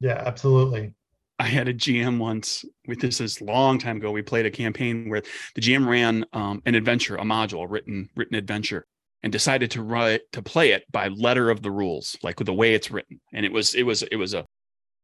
[0.00, 0.92] Yeah, absolutely.
[1.38, 4.10] I had a GM once with this is long time ago.
[4.10, 5.22] We played a campaign where
[5.54, 8.86] the GM ran um, an adventure, a module, a written written adventure,
[9.22, 12.52] and decided to write to play it by letter of the rules, like with the
[12.52, 13.20] way it's written.
[13.32, 14.44] And it was it was it was a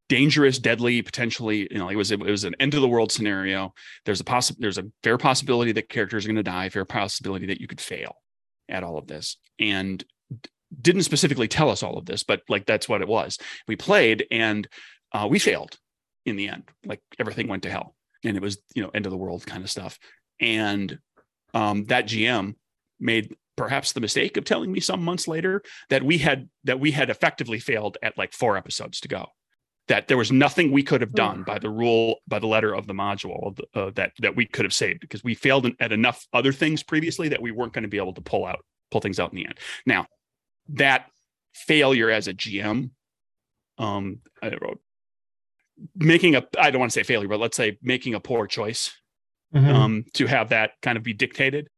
[0.09, 3.73] dangerous, deadly, potentially, you know, it was it was an end of the world scenario.
[4.05, 7.47] There's a possi- there's a fair possibility that characters are going to die, fair possibility
[7.47, 8.15] that you could fail
[8.69, 10.05] at all of this, and
[10.81, 13.39] didn't specifically tell us all of this, but like that's what it was.
[13.69, 14.69] We played and
[15.13, 15.79] uh, we failed
[16.25, 16.65] in the end.
[16.85, 19.65] Like everything went to hell, and it was you know end of the world kind
[19.65, 19.99] of stuff.
[20.41, 20.99] And
[21.55, 22.55] um, that GM
[23.01, 26.91] made perhaps the mistake of telling me some months later that we had that we
[26.91, 29.27] had effectively failed at like four episodes to go
[29.89, 32.87] that there was nothing we could have done by the rule by the letter of
[32.87, 36.53] the module uh, that that we could have saved because we failed at enough other
[36.53, 39.33] things previously that we weren't going to be able to pull out pull things out
[39.33, 40.07] in the end now
[40.71, 41.07] that
[41.55, 42.91] failure as a gm
[43.79, 44.81] um I wrote,
[45.95, 48.93] making a i don't want to say failure but let's say making a poor choice
[49.55, 49.73] Mhm.
[49.75, 51.69] um, to have that kind of be dictated.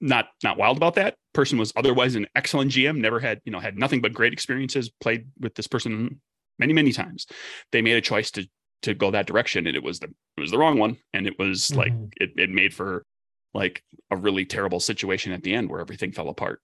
[0.00, 1.14] Not not wild about that.
[1.32, 2.98] Person was otherwise an excellent GM.
[2.98, 4.90] Never had you know had nothing but great experiences.
[5.00, 6.20] Played with this person
[6.58, 7.26] many many times.
[7.70, 8.46] They made a choice to
[8.82, 10.96] to go that direction, and it was the it was the wrong one.
[11.14, 12.10] And it was like Mhm.
[12.20, 13.06] it it made for
[13.54, 16.60] like a really terrible situation at the end where everything fell apart.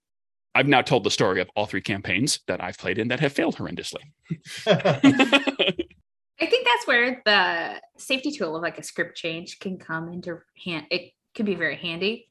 [0.55, 3.33] I've now told the story of all three campaigns that I've played in that have
[3.33, 4.01] failed horrendously.
[4.67, 10.39] I think that's where the safety tool of like a script change can come into
[10.63, 10.85] hand.
[10.91, 12.29] It can be very handy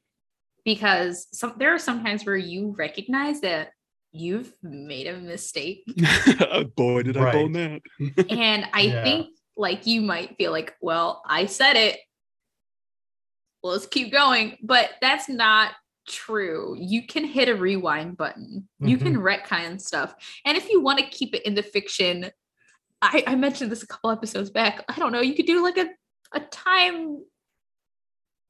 [0.65, 3.71] because some there are some times where you recognize that
[4.11, 5.83] you've made a mistake
[6.41, 7.33] oh, Boy, did I Right.
[7.33, 7.81] bone that.
[8.29, 9.03] and I Yeah.
[9.03, 11.99] think like you might feel like, well, I said it.
[13.63, 14.57] Let's keep going.
[14.61, 15.71] But that's not
[16.07, 16.75] true.
[16.79, 18.67] You can hit a rewind button.
[18.79, 19.25] You can mm-hmm.
[19.25, 20.13] retcon stuff.
[20.45, 22.31] And if you want to keep it in the fiction,
[23.01, 24.83] I, I mentioned this a couple episodes back.
[24.87, 25.21] I don't know.
[25.21, 25.89] You could do like a
[26.33, 27.23] a time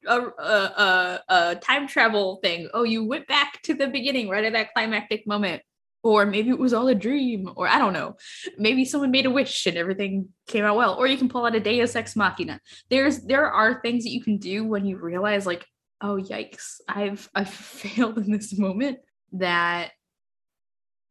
[0.06, 2.68] a, a, a, a time travel thing.
[2.74, 5.62] Oh, you went back to the beginning right at that climactic moment.
[6.02, 8.16] Or maybe it was all a dream, or I don't know.
[8.58, 10.96] Maybe someone made a wish and everything came out well.
[10.96, 12.60] Or you can pull out a Deus Ex Machina.
[12.90, 15.64] There's there are things that you can do when you realize, like,
[16.04, 18.98] oh yikes, I've I've failed in this moment.
[19.32, 19.90] That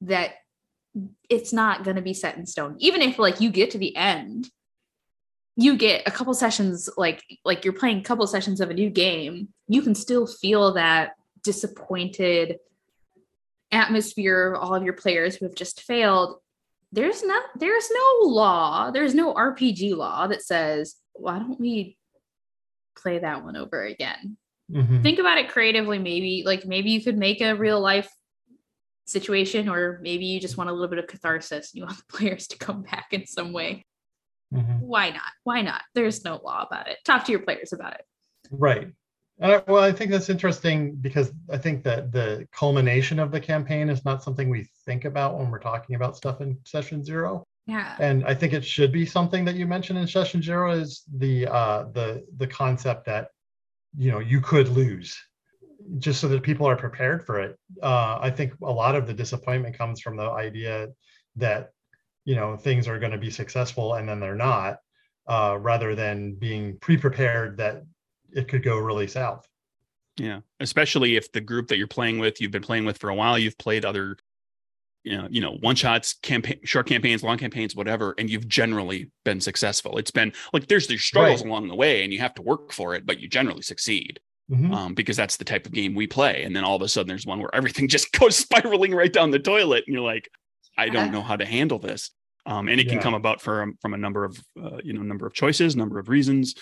[0.02, 0.36] that
[1.28, 2.76] it's not going to be set in stone.
[2.80, 4.50] Even if like you get to the end,
[5.56, 8.90] you get a couple sessions like like you're playing a couple sessions of a new
[8.90, 12.60] game, you can still feel that disappointed
[13.72, 16.38] atmosphere of all of your players who have just failed.
[16.92, 21.98] There's not there's no law, there's no RPG law that says, why don't we
[22.96, 24.38] play that one over again?
[24.72, 25.04] Mhm.
[25.04, 28.10] think about it creatively maybe like maybe you could make a real life
[29.06, 32.04] situation or maybe you just want a little bit of catharsis and you want the
[32.18, 33.86] players to come back in some way
[34.54, 34.82] Mhm.
[34.82, 35.32] why not?
[35.44, 35.82] Why not?
[35.96, 37.00] There's no law about it.
[37.04, 38.06] Talk to your players about it.
[38.52, 38.88] Right.
[39.42, 43.90] I, well, I think that's interesting because I think that the culmination of the campaign
[43.90, 47.44] is not something we think about when we're talking about stuff in session zero.
[47.66, 47.96] Yeah.
[48.00, 51.48] And I think it should be something that you mentioned in session zero is the
[51.48, 53.30] uh, the the concept that
[53.98, 55.18] you know you could lose,
[56.00, 57.58] just so that people are prepared for it.
[57.82, 60.90] Uh, I think a lot of the disappointment comes from the idea
[61.36, 61.72] that
[62.26, 64.78] you know things are going to be successful and then they're not,
[65.28, 67.84] uh, rather than being pre-prepared that
[68.32, 69.48] it could go really south.
[70.18, 73.16] Yeah, especially if the group that you're playing with, you've been playing with for a
[73.16, 74.18] while, you've played other,
[75.04, 79.12] you know, you know, one shots, campaign, short campaigns, long campaigns, whatever, and you've generally
[79.26, 79.98] been successful.
[79.98, 81.50] It's been like there's there's struggles Right.
[81.50, 84.20] along the way, and you have to work for it, but you generally succeed
[84.52, 84.74] Mhm.
[84.74, 86.44] um, because that's the type of game we play.
[86.44, 89.32] And then all of a sudden, there's one where everything just goes spiraling right down
[89.32, 90.30] the toilet, and you're like,
[90.78, 92.10] I don't know how to handle this.
[92.46, 93.04] Um, and it can Yeah.
[93.04, 96.10] come about from from a number of uh, you know number of choices, number of
[96.10, 96.56] reasons,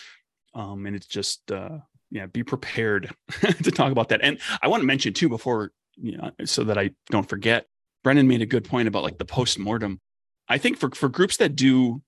[0.54, 1.78] um, and it's just uh,
[2.12, 3.10] yeah, be prepared
[3.64, 4.22] to talk about that.
[4.24, 7.66] And I want to mention too before you know, so that I don't forget.
[8.04, 10.00] Brennan made a good point about like the post mortem.
[10.48, 12.02] I think for for groups that do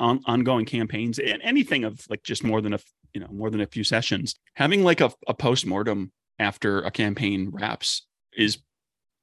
[0.00, 2.78] on, ongoing campaigns and anything of like just more than a,
[3.14, 6.90] you know more than a few sessions, having like a, a post mortem after a
[6.90, 8.58] campaign wraps is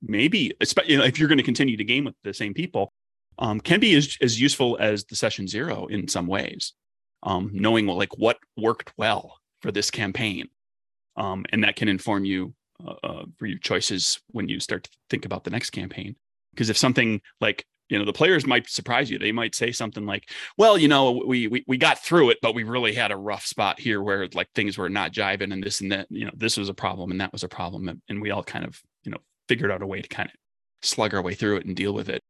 [0.02, 2.94] maybe espe- you know, if you're going to continue to game with the same people
[3.40, 6.74] um, can be as, as useful as the session zero in some ways
[7.24, 10.48] um, knowing like what worked well for this campaign
[11.18, 12.54] um, and that can inform you
[12.86, 16.16] uh, uh, for your choices when you start to think about the next campaign.
[16.54, 19.20] Because if something like you know the players might surprise you.
[19.20, 22.56] They might say something like well you know we, we we got through it but
[22.56, 25.82] we really had a rough spot here where like things were not jiving and this
[25.82, 28.22] and that you know this was a problem and that was a problem and, and
[28.22, 30.36] we all kind of you know figured out a way to kind of
[30.82, 32.22] slug our way through it and deal with it.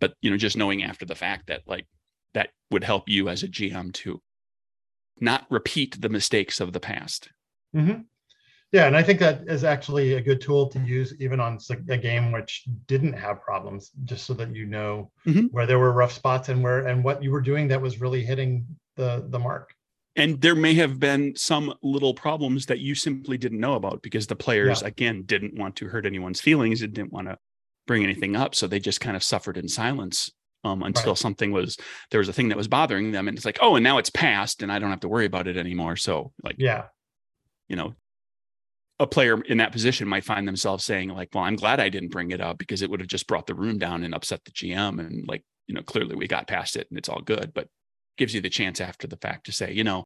[0.00, 1.86] But you know just knowing after the fact that like
[2.34, 4.22] that would help you as a gm to
[5.20, 7.28] not repeat the mistakes of the past.
[7.74, 8.06] Mhm.
[8.72, 11.96] Yeah, and I think that is actually a good tool to use even on a
[11.98, 15.48] game which didn't have problems, just so that you know Mhm.
[15.50, 18.24] where there were rough spots and where and what you were doing that was really
[18.24, 19.74] hitting the the mark.
[20.16, 24.26] and there may have been some little problems that you simply didn't know about because
[24.26, 24.88] the players Yeah.
[24.88, 27.38] again didn't want to hurt anyone's feelings and didn't want to
[27.86, 30.30] bring anything up so they just kind of suffered in silence
[30.64, 31.18] um, until Right.
[31.18, 31.76] something was
[32.10, 34.10] there was a thing that was bothering them and it's like oh and now it's
[34.10, 36.86] past and i don't have to worry about it anymore so like Yeah,
[37.68, 37.94] you know
[39.00, 42.10] a player in that position might find themselves saying like well i'm glad i didn't
[42.10, 44.50] bring it up because it would have just brought the room down and upset the
[44.52, 47.66] gm and like you know clearly we got past it and it's all good but
[48.18, 50.04] gives you the chance after the fact to say you know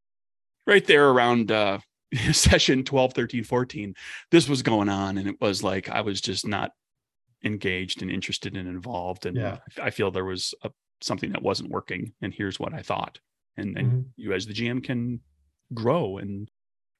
[0.66, 1.78] right there around uh
[2.33, 3.94] session 12 13 14
[4.30, 6.70] this was going on and it was like i was just not
[7.44, 9.59] engaged and interested and involved and Yeah.
[9.83, 13.18] i feel there was a, something that wasn't working and here's what i thought
[13.57, 14.04] and then Mhm.
[14.16, 15.20] you as the gm can
[15.74, 16.48] grow and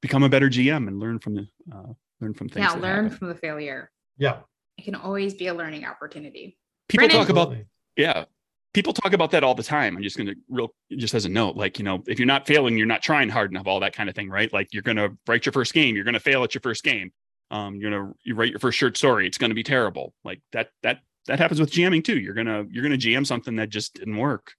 [0.05, 1.91] become a better gm and learn from the uh,
[2.21, 3.17] learn from things Yeah, learn happen.
[3.17, 3.91] from the failure.
[4.17, 4.37] yeah.
[4.77, 6.57] It can always be a learning opportunity.
[6.89, 7.55] people Brennan- talk about
[7.95, 8.25] yeah
[8.73, 9.95] people talk about that all the time.
[9.95, 12.45] I'm just going to real just as a note like you know if you're not
[12.45, 14.51] failing you're not trying hard enough all that kind of thing right?
[14.51, 16.83] Like you're going to write your first game you're going to fail at your first
[16.83, 17.11] game.
[17.51, 20.13] Um you're going to you write your first short story it's going to be terrible.
[20.25, 22.19] Like that that that happens with jamming too.
[22.19, 24.53] You're going to you're going to jam something that just didn't work.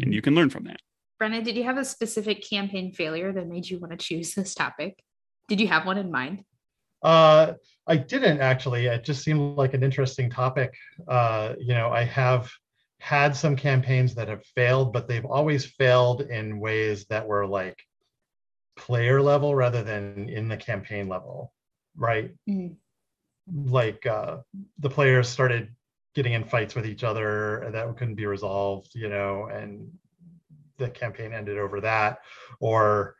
[0.00, 0.80] And you can learn from that
[1.18, 4.54] Brennan, did you have a specific campaign failure that made you want to choose this
[4.54, 5.02] topic?
[5.48, 6.44] Did you have one in mind?
[7.02, 7.54] Uh,
[7.86, 8.86] I didn't actually.
[8.86, 10.74] It just seemed like an interesting topic.
[11.06, 12.50] Uh, you know, I have
[13.00, 17.78] had some campaigns that have failed, but they've always failed in ways that were like
[18.76, 21.52] player level rather than in the campaign level,
[21.96, 22.32] right?
[22.48, 22.76] Mm.
[23.52, 24.38] Like uh,
[24.78, 25.74] the players started
[26.14, 29.90] getting in fights with each other that couldn't be resolved, you know, and
[30.78, 32.20] the campaign ended over that,
[32.60, 33.16] or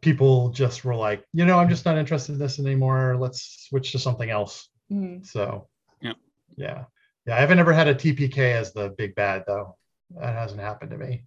[0.00, 3.16] people just were like, you know, I'm just not interested in this anymore.
[3.18, 4.68] Let's switch to something else.
[4.92, 5.26] Mm.
[5.26, 5.66] So,
[6.00, 6.12] Yeah.
[6.56, 6.84] yeah,
[7.26, 7.36] yeah.
[7.36, 9.76] I haven't ever had a TPK as the big bad though.
[10.18, 11.24] That hasn't happened to me.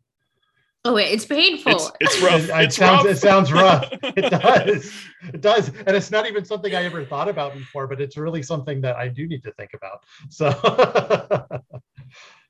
[0.83, 1.73] Oh wait, it's painful.
[1.73, 3.13] it's, it's rough It, it it's sounds rough.
[3.13, 3.89] it sounds rough.
[4.01, 4.91] It does.
[5.31, 5.67] It does.
[5.85, 8.95] And it's not even something I ever thought about before, but it's really something that
[8.95, 10.03] I do need to think about.
[10.29, 10.49] So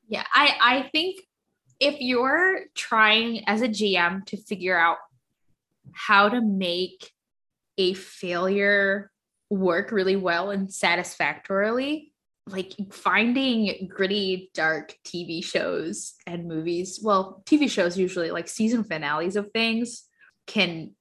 [0.07, 1.21] Yeah, I I think
[1.81, 4.97] if you're trying as a GM to figure out
[5.91, 7.11] how to make
[7.77, 9.11] a failure
[9.49, 12.13] work really well and satisfactorily,
[12.47, 19.35] like finding gritty, dark TV shows and movies, well, TV shows usually like season finales
[19.35, 20.03] of things
[20.45, 20.91] can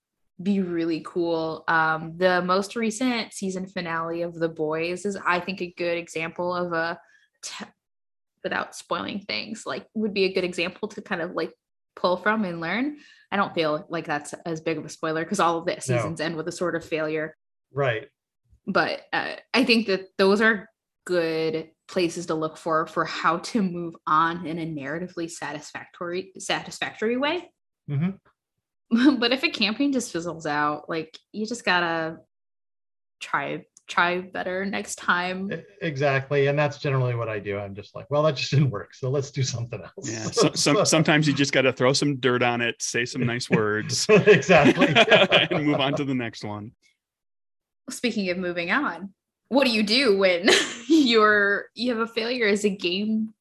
[0.42, 1.62] be really cool.
[1.68, 6.54] Um, the most recent season finale of The Boys is, I think, a good example
[6.54, 6.98] of a
[7.42, 7.66] t-
[8.42, 11.52] without spoiling things like would be a good example to kind of like
[11.96, 12.96] pull from and learn.
[13.30, 16.18] I don't feel like that's as big of a spoiler because all of the seasons
[16.18, 16.24] no.
[16.24, 17.36] end with a sort of failure.
[17.72, 18.08] Right.
[18.66, 20.68] But uh, I think that those are
[21.06, 27.16] good places to look for for how to move on in a narratively satisfactory satisfactory
[27.16, 27.50] way.
[27.88, 29.16] Mm-hmm.
[29.18, 32.18] but if a campaign just fizzles out, like you just gotta
[33.20, 35.50] try try better next time.
[35.82, 36.46] Exactly.
[36.46, 37.58] And that's generally what I do.
[37.58, 38.94] I'm just like, well, that just didn't work.
[38.94, 40.10] So let's do something else.
[40.10, 40.20] Yeah.
[40.40, 43.50] So, some, sometimes you just got to throw some dirt on it, say some nice
[43.50, 44.06] words.
[44.08, 44.86] exactly.
[44.86, 46.72] and move on to the next one.
[47.90, 49.12] Speaking of moving on,
[49.48, 50.48] what do you do when
[50.88, 53.34] you're you have a failure as a game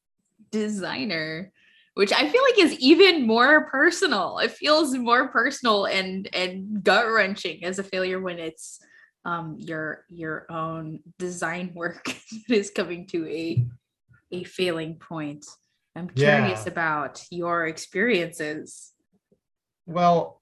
[0.51, 1.51] designer?
[1.93, 4.39] Which I feel like is even more personal.
[4.39, 8.79] It feels more personal and and gut wrenching as a failure when it's
[9.25, 12.15] um, your your own design work
[12.49, 13.65] is coming to a
[14.31, 15.45] a failing point.
[15.95, 16.71] I'm curious yeah.
[16.71, 18.93] about your experiences.
[19.85, 20.41] Well,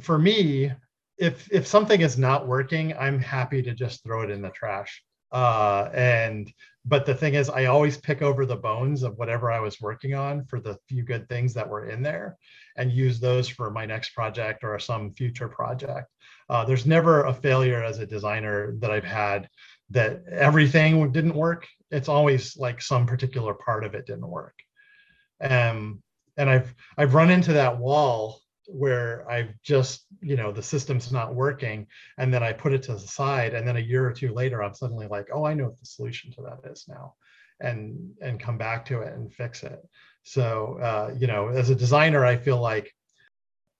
[0.00, 0.72] for me,
[1.18, 5.02] if if something is not working, I'm happy to just throw it in the trash.
[5.36, 6.50] Uh, and
[6.86, 10.14] but the thing is, I always pick over the bones of whatever I was working
[10.14, 12.38] on for the few good things that were in there,
[12.78, 16.08] and use those for my next project or some future project.
[16.48, 19.50] Uh, there's never a failure as a designer that I've had
[19.90, 21.66] that everything didn't work.
[21.90, 24.54] It's always like some particular part of it didn't work.
[25.42, 26.02] Um,
[26.38, 31.34] and I've I've run into that wall where I've just, you know, the system's not
[31.34, 31.86] working.
[32.18, 33.54] And then I put it to the side.
[33.54, 35.86] And then a year or two later, I'm suddenly like, oh, I know what the
[35.86, 37.14] solution to that is now.
[37.60, 39.80] And and come back to it and fix it.
[40.22, 42.94] So uh, you know, as a designer, I feel like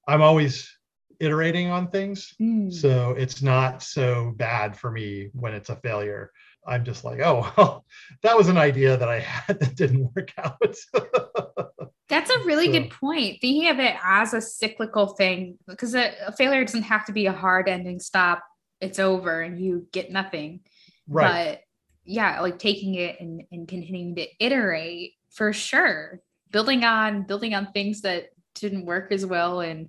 [0.09, 0.77] I'm always
[1.21, 2.35] iterating on things.
[2.41, 2.73] Mm.
[2.73, 6.33] So it's not so bad for me when it's a failure.
[6.67, 7.85] I'm just like, oh, well,
[8.23, 10.77] that was an idea that I had that didn't work out.
[12.09, 13.41] That's a really so, good point.
[13.41, 17.27] Thinking of it as a cyclical thing, because a, a, failure doesn't have to be
[17.27, 18.45] a hard ending stop.
[18.81, 20.61] It's over and you get nothing.
[21.09, 21.59] Right.
[21.59, 21.61] But
[22.05, 26.21] yeah, like taking it and, and continuing to iterate for sure.
[26.51, 29.89] Building on building on things that didn't work as well and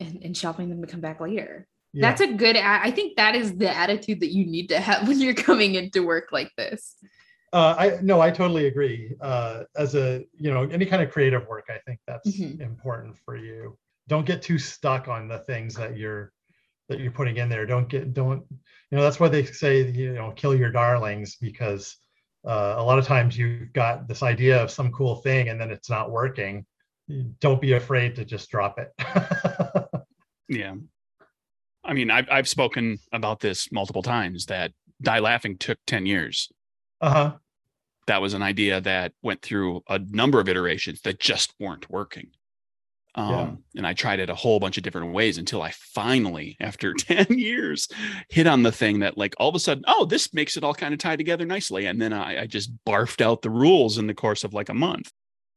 [0.00, 1.68] and, and shelving them to come back later.
[1.92, 2.08] Yeah.
[2.08, 5.20] That's a good I think that is the attitude that you need to have when
[5.20, 6.96] you're coming into work like this.
[7.52, 9.14] Uh, I no, I totally agree.
[9.20, 12.62] Uh, as a you know any kind of creative work, I think that's mm-hmm.
[12.62, 13.76] important for you.
[14.08, 16.32] Don't get too stuck on the things that you're
[16.88, 17.66] that you're putting in there.
[17.66, 21.96] Don't get don't you know that's why they say you know kill your darlings because
[22.46, 25.70] uh, a lot of times you've got this idea of some cool thing and then
[25.70, 26.64] it's not working.
[27.40, 28.92] Don't be afraid to just drop it.
[30.48, 30.74] yeah,
[31.84, 36.48] I mean I've I've spoken about this multiple times that Die Laughing took ten years.
[37.02, 37.32] Uh huh
[38.06, 42.28] that was an idea that went through a number of iterations that just weren't working.
[43.14, 43.50] Um, yeah.
[43.76, 47.38] And I tried it a whole bunch of different ways until I finally, after 10
[47.38, 47.88] years,
[48.30, 50.74] hit on the thing that, like, all of a sudden, oh, this makes it all
[50.74, 51.86] kind of tie together nicely.
[51.86, 54.74] And then I, I just barfed out the rules in the course of like a
[54.74, 55.12] month.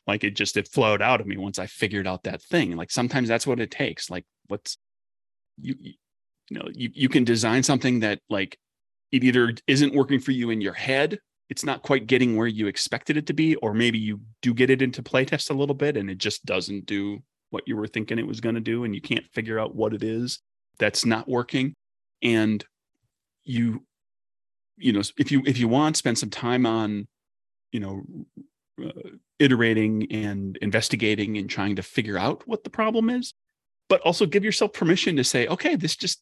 [0.05, 2.75] Like it just, it flowed out of me once I figured out that thing.
[2.75, 4.09] Like sometimes that's what it takes.
[4.09, 4.77] Like, what's,
[5.59, 5.93] you, you
[6.51, 8.59] know, you, you can design something that, like,
[9.11, 12.67] it either isn't working for you in your head it's not quite getting where you
[12.67, 15.97] expected it to be, or maybe you do get it into playtest a little bit
[15.97, 17.19] and it just doesn't do
[17.51, 19.93] what you were thinking it was going to do, and you can't figure out what
[19.93, 20.39] it is
[20.77, 21.73] that's not working.
[22.21, 22.65] And
[23.43, 23.85] you,
[24.77, 27.07] you know, if you if you want, spend some time on,
[27.71, 28.01] you know,
[28.83, 33.33] uh, iterating and investigating and trying to figure out what the problem is,
[33.87, 36.21] but also give yourself permission to say, okay, this just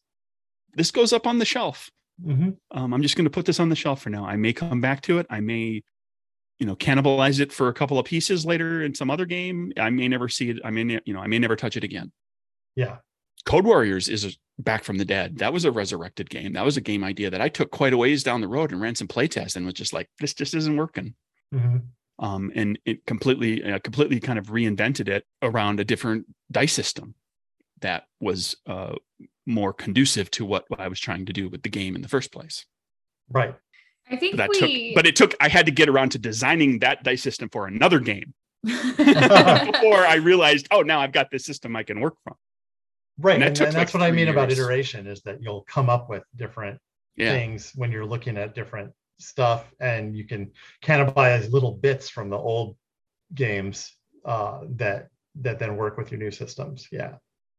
[0.74, 1.90] this goes up on the shelf
[2.22, 2.50] Mm-hmm.
[2.70, 4.24] Um, I'm just going to put this on the shelf for now.
[4.24, 5.26] I may come back to it.
[5.30, 5.82] I may,
[6.58, 9.72] you know, cannibalize it for a couple of pieces later in some other game.
[9.78, 10.58] I may never see it.
[10.64, 12.12] I may, you know, I may never touch it again.
[12.76, 12.98] Yeah.
[13.44, 15.38] Code Warriors is back from the dead.
[15.38, 16.52] That was a resurrected game.
[16.52, 18.80] That was a game idea that I took quite a ways down the road and
[18.80, 21.14] ran some playtests and was just like, this just isn't working.
[21.52, 21.78] Mm-hmm.
[22.24, 27.16] Um, and it completely, uh, completely kind of reinvented it around a different dice system
[27.84, 28.94] that was uh,
[29.46, 32.08] more conducive to what, what I was trying to do with the game in the
[32.08, 32.64] first place.
[33.30, 33.54] Right.
[34.10, 34.88] I think but that we...
[34.88, 35.34] took, but it took.
[35.40, 40.18] I had to get around to designing that dice system for another game before I
[40.22, 42.34] realized, oh, now I've got this system I can work from.
[43.18, 44.30] Right, and, and, and that's like what I mean years.
[44.30, 46.80] about iteration is that you'll come up with different
[47.16, 47.30] yeah.
[47.30, 50.50] things when you're looking at different stuff, and you can
[50.82, 52.76] cannibalize little bits from the old
[53.34, 53.90] games
[54.24, 56.88] uh, that that then work with your new systems.
[56.92, 57.14] Yeah.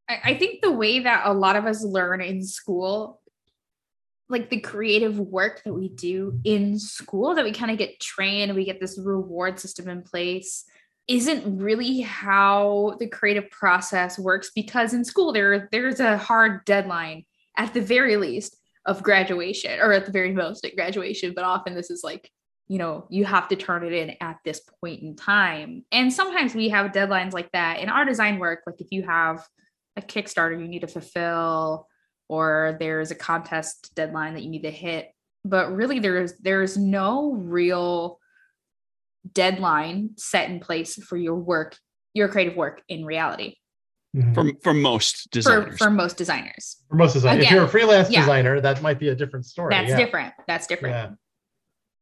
[0.07, 3.21] I think the way that a lot of us learn in school,
[4.29, 8.53] like the creative work that we do in school, that we kind of get trained,
[8.53, 10.65] we get this reward system in place.
[11.07, 17.23] isn't really how the creative process works because in school there there's a hard deadline
[17.57, 21.75] at the very least of graduation or at the very most at graduation but often
[21.75, 22.31] this is like
[22.67, 26.55] you know you have to turn it in at this point in time and sometimes
[26.55, 29.47] we have deadlines like that in our design work like if you have
[29.97, 31.87] a kickstarter you need to fulfill
[32.27, 35.11] or there's a contest deadline that you need to hit
[35.43, 38.19] but really there's there's no real
[39.33, 41.77] deadline set in place for your work
[42.13, 43.55] your creative work in reality
[44.15, 44.33] Mhm.
[44.33, 45.77] For for most for, designers.
[45.77, 48.21] for most designers For most designers, if you're a freelance yeah.
[48.21, 49.71] designer, that might be a different story.
[49.75, 49.97] that's yeah.
[49.97, 51.09] different that's different Yeah.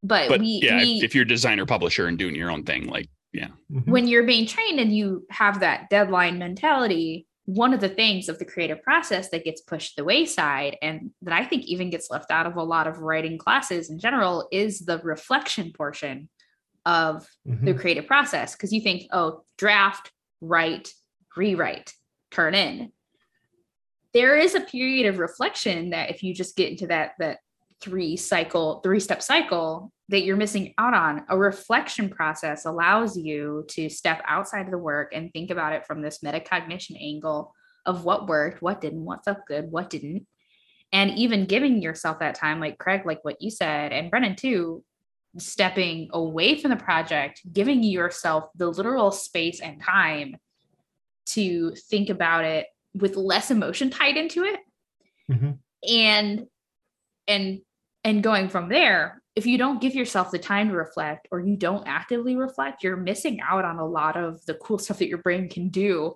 [0.04, 2.86] but, but we, yeah, we if you're a designer publisher and doing your own thing,
[2.86, 3.48] like yeah.
[3.72, 3.88] Mhm.
[3.88, 8.40] when you're being trained and you have that deadline mentality, one of the things of
[8.40, 12.32] the creative process that gets pushed the wayside and that I think even gets left
[12.32, 16.30] out of a lot of writing classes in general is the reflection portion
[16.86, 17.66] of Mhm.
[17.66, 18.54] the creative process.
[18.54, 20.94] Because you think, oh, draft, write,
[21.36, 21.94] rewrite,
[22.32, 22.92] turn in.
[24.14, 27.40] There is a period of reflection that if you just get into that that
[27.84, 31.26] three cycle, three step cycle that you're missing out on.
[31.30, 35.86] A reflection process allows you to step outside of the work and think about it
[35.86, 37.54] from this metacognition angle
[37.86, 40.26] of what worked, what didn't, what felt good, what didn't.
[40.92, 44.84] And even giving yourself that time, like Craig, like what you said, and Brennan too,
[45.38, 50.38] stepping away from the project, giving yourself the literal space and time
[51.26, 54.60] to think about it with less emotion tied into it
[55.30, 55.58] Mhm.
[55.90, 56.48] and
[57.28, 57.62] and
[58.04, 61.56] and going from there if you don't give yourself the time to reflect or you
[61.56, 65.18] don't actively reflect you're missing out on a lot of the cool stuff that your
[65.20, 66.16] brain can do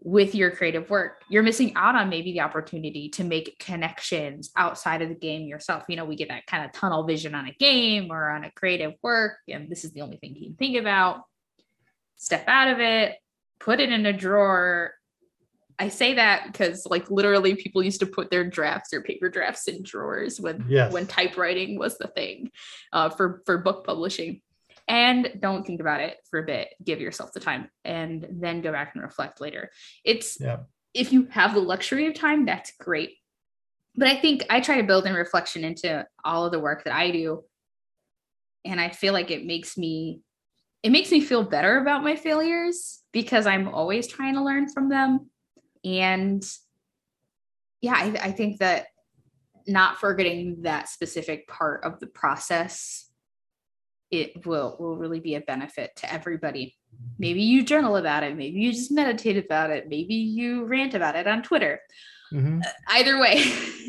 [0.00, 1.22] with your creative work.
[1.30, 5.84] You're missing out on maybe the opportunity to make connections outside of the game yourself.
[5.88, 8.50] You know we get that kind of tunnel vision on a game or on a
[8.50, 11.22] creative work and this is the only thing you can think about.
[12.16, 13.16] Step out of it
[13.58, 14.92] put it in a drawer
[15.78, 19.68] I say that because like literally people used to put their drafts or paper drafts
[19.68, 20.92] in drawers when Yes.
[20.92, 22.50] when typewriting was the thing
[22.92, 24.40] uh, for for book publishing.
[24.88, 26.68] And don't think about it for a bit.
[26.82, 29.70] Give yourself the time and then go back and reflect later.
[30.04, 30.60] It's Yeah.
[30.94, 33.16] if you have the luxury of time, that's great.
[33.96, 36.94] But I think I try to build in reflection into all of the work that
[36.94, 37.44] I do.
[38.64, 40.20] And I feel like it makes me
[40.82, 44.88] it makes me feel better about my failures because I'm always trying to learn from
[44.88, 45.30] them.
[45.86, 46.44] And
[47.80, 48.86] yeah, I, I think that
[49.68, 53.08] not forgetting that specific part of the process,
[54.10, 56.76] it will will really be a benefit to everybody.
[57.18, 61.16] Maybe you journal about it, maybe you just meditate about it, maybe you rant about
[61.16, 61.80] it on Twitter.
[62.32, 62.62] Mhm.
[62.88, 63.44] Either way,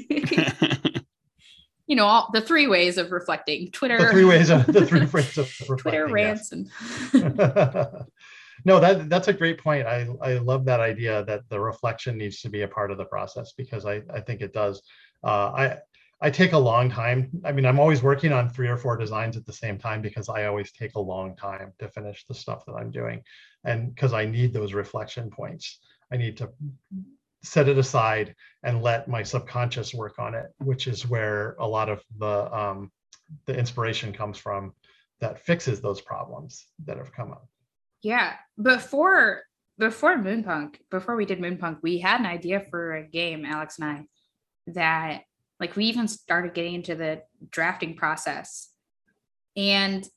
[1.87, 5.05] you know, all the three ways of reflecting Twitter, The three ways of the three
[5.13, 7.13] ways of Twitter rants, yes.
[7.13, 7.39] and
[8.67, 9.87] no, that that's a great point.
[9.87, 13.05] I I love that idea that the reflection needs to be a part of the
[13.05, 14.81] process because I I think it does.
[15.23, 15.77] Uh, I
[16.19, 17.29] I take a long time.
[17.45, 20.27] I mean, I'm always working on three or four designs at the same time because
[20.27, 23.23] I always take a long time to finish the stuff that I'm doing,
[23.63, 25.79] and because I need those reflection points.
[26.11, 26.49] I need to
[27.43, 31.87] set it aside and let my subconscious work on it, which is where a lot
[31.87, 32.91] of the um,
[33.45, 34.73] the inspiration comes from
[35.21, 37.47] that fixes those problems that have come up.
[38.01, 38.33] Yeah.
[38.61, 39.43] Before
[39.77, 43.89] before Moonpunk, before we did Moonpunk, we had an idea for a game, Alex and
[43.89, 44.03] I,
[44.73, 45.21] that
[45.59, 47.21] like we even started getting into the
[47.51, 48.69] drafting process.
[49.55, 50.07] And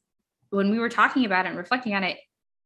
[0.51, 2.19] when we were talking about it and reflecting on it,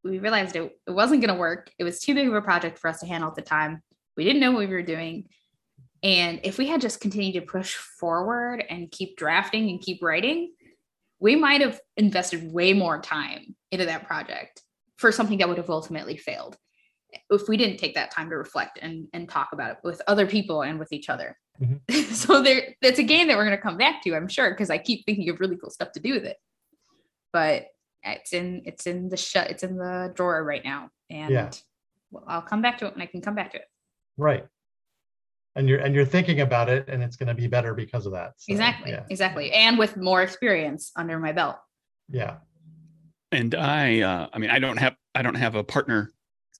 [0.02, 1.70] we realized it, it wasn't going to work.
[1.78, 3.82] It was too big of a project for us to handle at the time.
[4.16, 5.28] We didn't know what we were doing.
[6.02, 10.52] And if we had just continued to push forward and keep drafting and keep writing,
[11.18, 14.62] we might have invested way more time into that project
[15.04, 16.56] for something that would have ultimately failed
[17.28, 20.26] if we didn't take that time to reflect and, and talk about it with other
[20.26, 21.36] people and with each other.
[21.60, 22.00] Mm-hmm.
[22.14, 24.70] so there it's a game that we're going to come back to, I'm sure, because
[24.70, 26.38] I keep thinking of really cool stuff to do with it.
[27.34, 27.66] But
[28.02, 30.88] it's in it's in the shut it's in the drawer right now.
[31.10, 31.50] And Yeah.
[32.26, 33.66] I'll come back to it when I can come back to it.
[34.16, 34.46] Right.
[35.54, 38.12] And you're and you're thinking about it and it's going to be better because of
[38.12, 38.32] that.
[38.38, 38.92] So, exactly.
[38.92, 39.02] Yeah.
[39.10, 39.52] Exactly.
[39.52, 41.56] And with more experience under my belt.
[42.08, 42.36] Yeah.
[43.34, 46.12] And I, uh, I mean, I don't have, I don't have a partner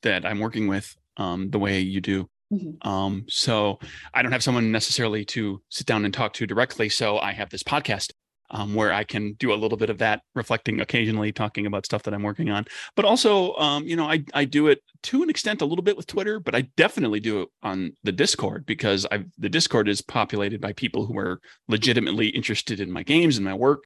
[0.03, 2.29] that I'm working with um, the way you do.
[2.53, 2.85] Mhm.
[2.87, 3.79] Um, so
[4.13, 6.89] I don't have someone necessarily to sit down and talk to directly.
[6.89, 8.13] So I have this podcast
[8.51, 12.03] um, where I can do a little bit of that, reflecting occasionally, talking about stuff
[12.05, 12.67] that I'm working on.
[12.95, 15.97] But also, um, you know, I I do it to an extent a little bit
[15.97, 20.03] with Twitter, but I definitely do it on the Discord because I the Discord is
[20.03, 23.85] populated by people who are legitimately interested in my games and my work,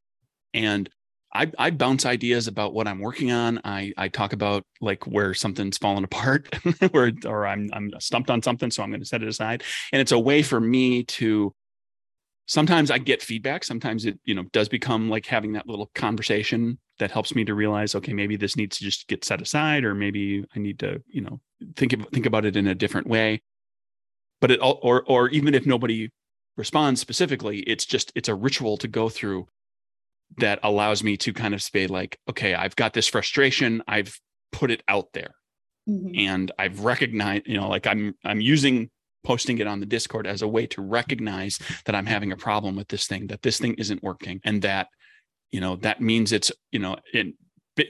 [0.52, 0.90] and
[1.32, 3.60] I, I bounce ideas about what I'm working on.
[3.64, 6.54] I, I talk about like where something's fallen apart,
[6.90, 9.62] where or I'm I'm stumped on something, so I'm going to set it aside.
[9.92, 11.54] And it's a way for me to.
[12.46, 13.62] Sometimes I get feedback.
[13.62, 17.54] Sometimes it you know does become like having that little conversation that helps me to
[17.54, 21.02] realize, okay, maybe this needs to just get set aside, or maybe I need to
[21.08, 21.40] you know
[21.76, 23.42] think think about it in a different way.
[24.40, 26.10] But it or or even if nobody
[26.56, 29.46] responds specifically, it's just it's a ritual to go through
[30.36, 34.18] that allows me to kind of say like okay i've got this frustration i've
[34.52, 35.34] put it out there
[35.88, 36.10] mm-hmm.
[36.16, 38.90] and i've recognized you know like i'm i'm using
[39.24, 42.76] posting it on the discord as a way to recognize that i'm having a problem
[42.76, 44.88] with this thing that this thing isn't working and that
[45.50, 47.34] you know that means it's you know in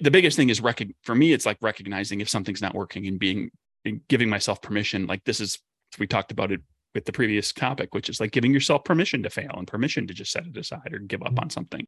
[0.00, 3.18] the biggest thing is rec- for me it's like recognizing if something's not working and
[3.18, 3.50] being
[3.84, 5.58] and giving myself permission like this is
[5.98, 6.60] we talked about it
[6.94, 10.14] with the previous topic which is like giving yourself permission to fail and permission to
[10.14, 11.40] just set it aside or give up mm-hmm.
[11.40, 11.86] on something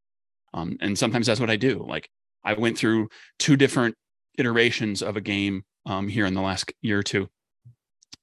[0.55, 1.85] um, and sometimes that's what I do.
[1.87, 2.09] Like
[2.45, 3.97] I went through two different
[4.39, 7.29] iterations of a game um, here in the last year or two,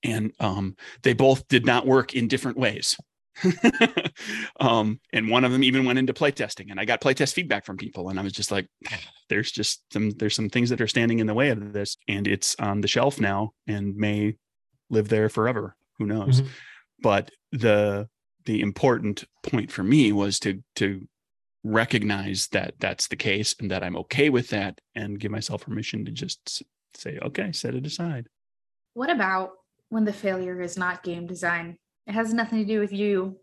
[0.03, 2.97] and um, they both did not work in different ways.
[4.59, 7.77] um, and one of them even went into playtesting, and I got playtest feedback from
[7.77, 8.67] people, and I was just like,
[9.29, 12.27] "There's just some there's some things that are standing in the way of this, and
[12.27, 14.35] it's on the shelf now, and may
[14.89, 15.75] live there forever.
[15.99, 16.51] Who knows?" Mm-hmm.
[17.01, 18.09] But the
[18.45, 21.07] the important point for me was to to
[21.63, 26.05] recognize that that's the case and that I'm okay with that and give myself permission
[26.05, 28.27] to just say, okay, set it aside.
[28.93, 29.51] What about
[29.89, 31.77] when the failure is not game design?
[32.05, 33.37] It has nothing to do with you,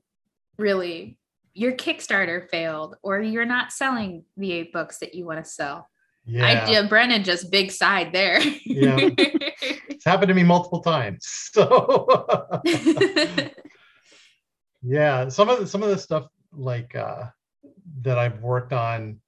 [0.58, 1.18] really.
[1.52, 5.88] Your Kickstarter failed, or you're not selling the eight books that you want to sell.
[6.24, 6.46] Yeah.
[6.46, 8.40] I did Brennan just big side there.
[8.64, 9.10] yeah.
[9.88, 11.26] It's happened to me multiple times.
[11.54, 12.06] So
[14.82, 17.26] yeah, some of the some of the stuff like uh
[18.04, 19.20] that I've worked on,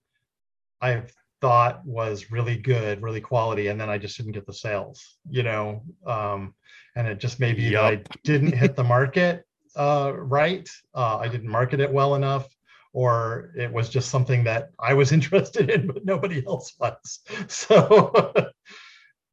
[0.80, 5.18] I've thought was really good, really quality, and then I just didn't get the sales,
[5.28, 5.82] you know.
[6.06, 6.54] Um,
[6.94, 7.82] and it just maybe yep.
[7.82, 9.46] I didn't hit the market
[9.76, 10.68] uh, right.
[10.94, 12.48] Uh, I didn't market it well enough,
[12.92, 17.20] or it was just something that I was interested in, but nobody else was.
[17.48, 18.32] So,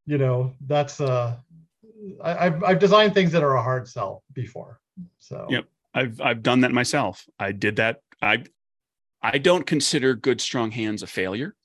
[0.06, 1.38] you know, that's uh,
[2.22, 4.80] I, have I've designed things that are a hard sell before.
[5.18, 5.66] So, yep.
[5.96, 7.24] I've I've done that myself.
[7.40, 8.02] I did that.
[8.22, 8.44] I
[9.24, 11.56] I don't consider Good Strong Hands a failure,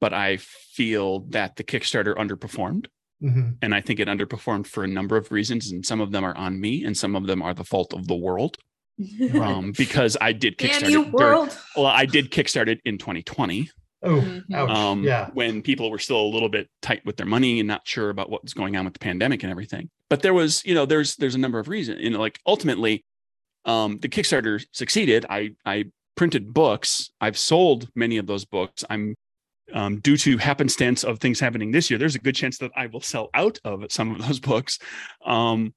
[0.00, 2.86] but I feel that the Kickstarter underperformed.
[3.22, 3.50] Mm-hmm.
[3.62, 5.72] And I think it underperformed for a number of reasons.
[5.72, 8.06] And some of them are on me, and some of them are the fault of
[8.06, 8.56] the world.
[9.40, 11.10] um, because I did Kickstarter.
[11.10, 13.68] During, well, I did Kickstart it in 2020.
[14.04, 14.54] Oh, mm-hmm.
[14.54, 15.30] um, yeah.
[15.32, 18.30] When people were still a little bit tight with their money and not sure about
[18.30, 19.90] what was going on with the pandemic and everything.
[20.10, 22.00] But there was, you know, there's there's a number of reasons.
[22.02, 23.04] You know, like ultimately,
[23.64, 25.24] um, the Kickstarter succeeded.
[25.28, 25.86] I I
[26.16, 27.10] printed books.
[27.20, 28.84] I've sold many of those books.
[28.88, 29.14] I'm
[29.72, 31.98] um, due to happenstance of things happening this year.
[31.98, 34.78] There's a good chance that I will sell out of some of those books
[35.24, 35.74] um,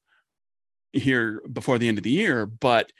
[0.94, 2.46] here before the end of the year.
[2.46, 2.92] But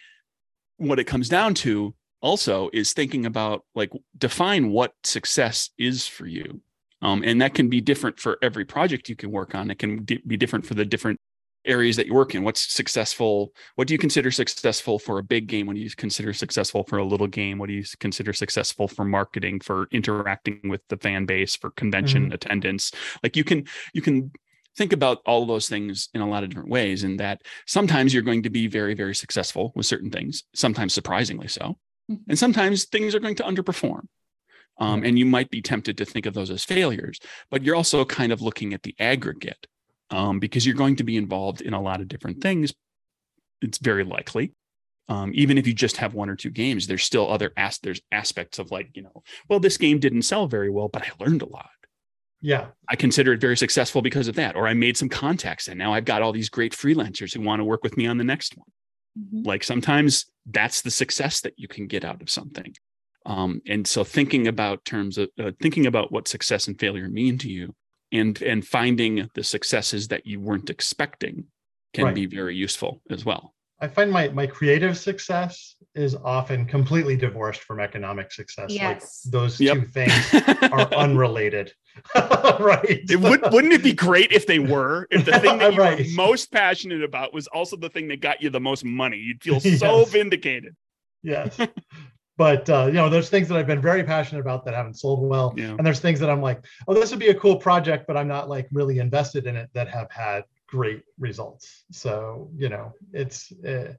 [0.78, 6.26] what it comes down to also is thinking about like define what success is for
[6.26, 6.62] you.
[7.02, 9.70] Um, and that can be different for every project you can work on.
[9.70, 11.20] It can d- be different for the different
[11.68, 12.44] areas that you work in?
[12.44, 13.54] What's successful?
[13.76, 15.68] What do you consider successful for a big game?
[15.68, 17.58] What do you consider successful for a little game?
[17.58, 22.26] What do you consider successful for marketing for interacting with the fan base for convention
[22.26, 22.34] mm-hmm.
[22.34, 22.92] attendance?
[23.24, 24.32] Like you can you can
[24.78, 28.14] think about all of those things in a lot of different ways and that sometimes
[28.14, 31.76] you're going to be very very successful with certain things sometimes surprisingly so
[32.10, 32.30] mm-hmm.
[32.30, 34.02] and sometimes things are going to underperform
[34.80, 38.06] um, and you might be tempted to think of those as failures but you're also
[38.06, 39.66] kind of looking at the aggregate
[40.10, 42.74] um, because you're going to be involved in a lot of different things.
[43.62, 44.54] It's very likely.
[45.10, 48.02] Um, even if you just have one or two games, there's still other as- there's
[48.12, 51.42] aspects of like, you know, well, this game didn't sell very well, but I learned
[51.42, 51.70] a lot.
[52.42, 52.68] Yeah.
[52.90, 54.56] I consider it very successful because of that.
[54.56, 57.62] Or I made some contacts and now I've got all these great freelancers who want
[57.62, 58.68] to work with me on the next one.
[59.18, 59.48] Mm-hmm.
[59.48, 62.76] Like sometimes that's the success that you can get out of something.
[63.26, 67.38] Um, and so thinking about terms of uh, thinking about what success and failure mean
[67.40, 67.74] to you
[68.12, 71.46] and and finding the successes that you weren't expecting
[71.94, 72.16] can right.
[72.16, 77.62] be very useful as well i find my my creative success is often completely divorced
[77.62, 79.24] from economic success yes.
[79.26, 79.78] like those yep.
[79.78, 80.34] two things
[80.72, 81.74] are unrelated
[82.60, 85.80] right it would wouldn't it be great if they were if the thing that you
[85.80, 86.00] right.
[86.00, 89.42] were most passionate about was also the thing that got you the most money you'd
[89.42, 89.80] feel yes.
[89.80, 90.76] so vindicated
[91.24, 91.58] yes
[92.38, 95.28] but uh, you know there's things that i've been very passionate about that haven't sold
[95.28, 95.72] well yeah.
[95.72, 98.28] and there's things that i'm like oh this would be a cool project but i'm
[98.28, 103.52] not like really invested in it that have had great results so you know it's
[103.66, 103.94] uh,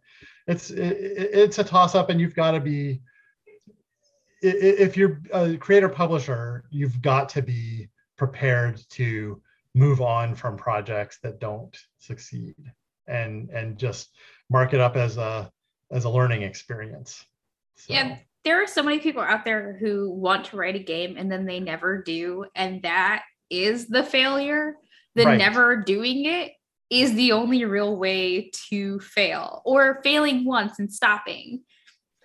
[0.47, 0.97] it's it,
[1.32, 3.01] it's a toss up and you've got to be
[4.41, 9.41] if you're a creator publisher, you've got to be prepared to
[9.74, 12.57] move on from projects that don't succeed
[13.07, 14.11] and and just
[14.51, 15.51] mark it up as a
[15.91, 17.24] as a learning experience.
[17.76, 17.95] So.
[17.95, 21.30] Yeah, there are so many people out there who want to write a game and
[21.30, 24.76] then they never do, and that is the failure.
[25.14, 25.39] The right.
[25.39, 26.53] never doing it
[26.91, 31.62] is the only real way to fail, or failing once and stopping,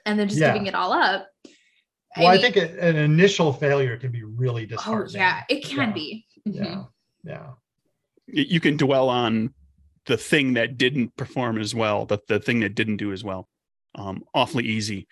[0.06, 0.54] and then just yeah.
[0.54, 1.28] giving it all up.
[2.16, 5.22] Well, I, I think an initial failure can be really disheartening.
[5.22, 5.94] Oh, yeah, it can yeah.
[5.94, 6.26] be.
[6.48, 6.64] Mm-hmm.
[6.64, 6.84] Yeah,
[7.24, 7.50] yeah.
[8.28, 9.54] You can dwell on
[10.06, 13.50] the thing that didn't perform as well, the, the thing that didn't do as well,
[13.96, 15.08] um, awfully easy.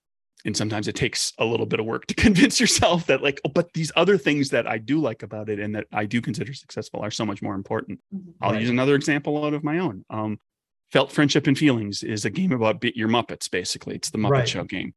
[0.46, 3.50] And sometimes it takes a little bit of work to convince yourself that, like, oh,
[3.50, 6.54] but these other things that I do like about it and that I do consider
[6.54, 8.00] successful are so much more important.
[8.14, 8.32] Mm-hmm.
[8.42, 10.06] I'll use another example out of my own.
[10.10, 10.40] Um,
[10.92, 13.96] Felt Friendship and Feelings is a game about beat your Muppets, basically.
[13.96, 14.50] It's the Muppet right.
[14.50, 14.94] Show game.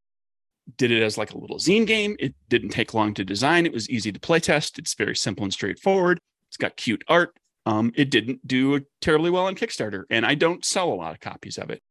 [0.77, 2.15] Did it as like a little zine game.
[2.19, 3.65] It didn't take long to design.
[3.65, 4.77] It was easy to play test.
[4.77, 6.19] It's very simple and straightforward.
[6.49, 7.37] It's got cute art.
[7.65, 11.19] Um, it didn't do terribly well on Kickstarter, and I don't sell a lot of
[11.19, 11.81] copies of it.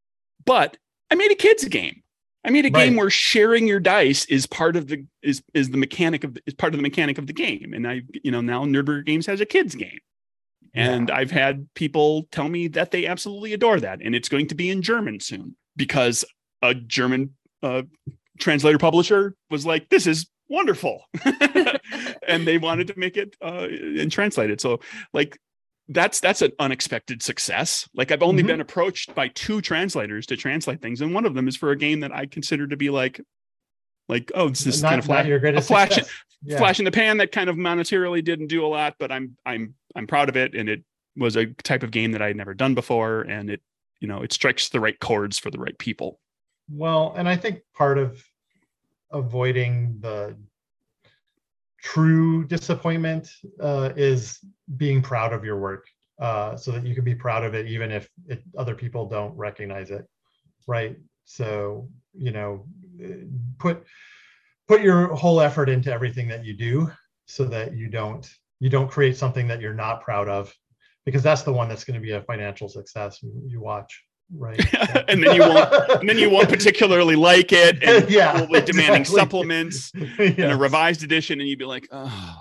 [0.45, 0.77] But
[1.11, 2.03] I made a kids game.
[2.45, 2.87] I made a right.
[2.87, 6.43] game where sharing your dice is part of the is is the mechanic of the,
[6.47, 7.73] is part of the mechanic of the game.
[7.73, 10.01] And I, you know, now Nerdburger Games has a kids game.
[10.75, 11.17] And yeah.
[11.17, 14.01] I've had people tell me that they absolutely adore that.
[14.03, 16.25] And it's going to be in German soon because
[16.63, 17.83] a German uh,
[18.39, 21.05] translator publisher was like, this is wonderful.
[22.29, 24.61] and they wanted to make it uh, and translate it.
[24.61, 24.81] So,
[25.13, 25.39] like,
[25.89, 27.89] that's that's an unexpected success.
[27.95, 28.49] Like I've only mm-hmm.
[28.49, 31.77] been approached by two translators to translate things, and one of them is for a
[31.77, 33.21] game that I consider to be like,
[34.09, 35.99] like oh, this is kind of flash, a flash,
[36.43, 36.59] yeah.
[36.59, 39.75] flash in the pan that kind of monetarily didn't do a lot, but I'm I'm
[39.95, 40.83] I'm proud of it, and it
[41.17, 43.61] was a type of game that I had never done before, and it
[44.01, 46.19] you know it strikes the right chords for the right people.
[46.71, 48.25] Well, and I think part of
[49.11, 50.35] avoiding the
[51.85, 53.31] true disappointment
[53.61, 54.41] uh, is
[54.77, 55.87] being proud of your work
[56.21, 59.37] uh, so that you can be proud of it even if it, other people don't
[59.37, 60.05] recognize it
[60.67, 60.97] right?
[61.25, 62.67] So you know
[63.59, 63.85] put
[64.69, 66.91] put your whole effort into everything that you do
[67.27, 68.29] so that you don't
[68.61, 70.55] you don't create something that you're not proud of
[71.05, 74.61] because that's the one that's going to be a financial success you watch right.
[75.09, 79.03] And then you won't and then you won't particularly like it and yeah probably demanding
[79.03, 79.21] exactly.
[79.21, 80.19] supplements yes.
[80.39, 82.41] and a revised edition and you'd be like oh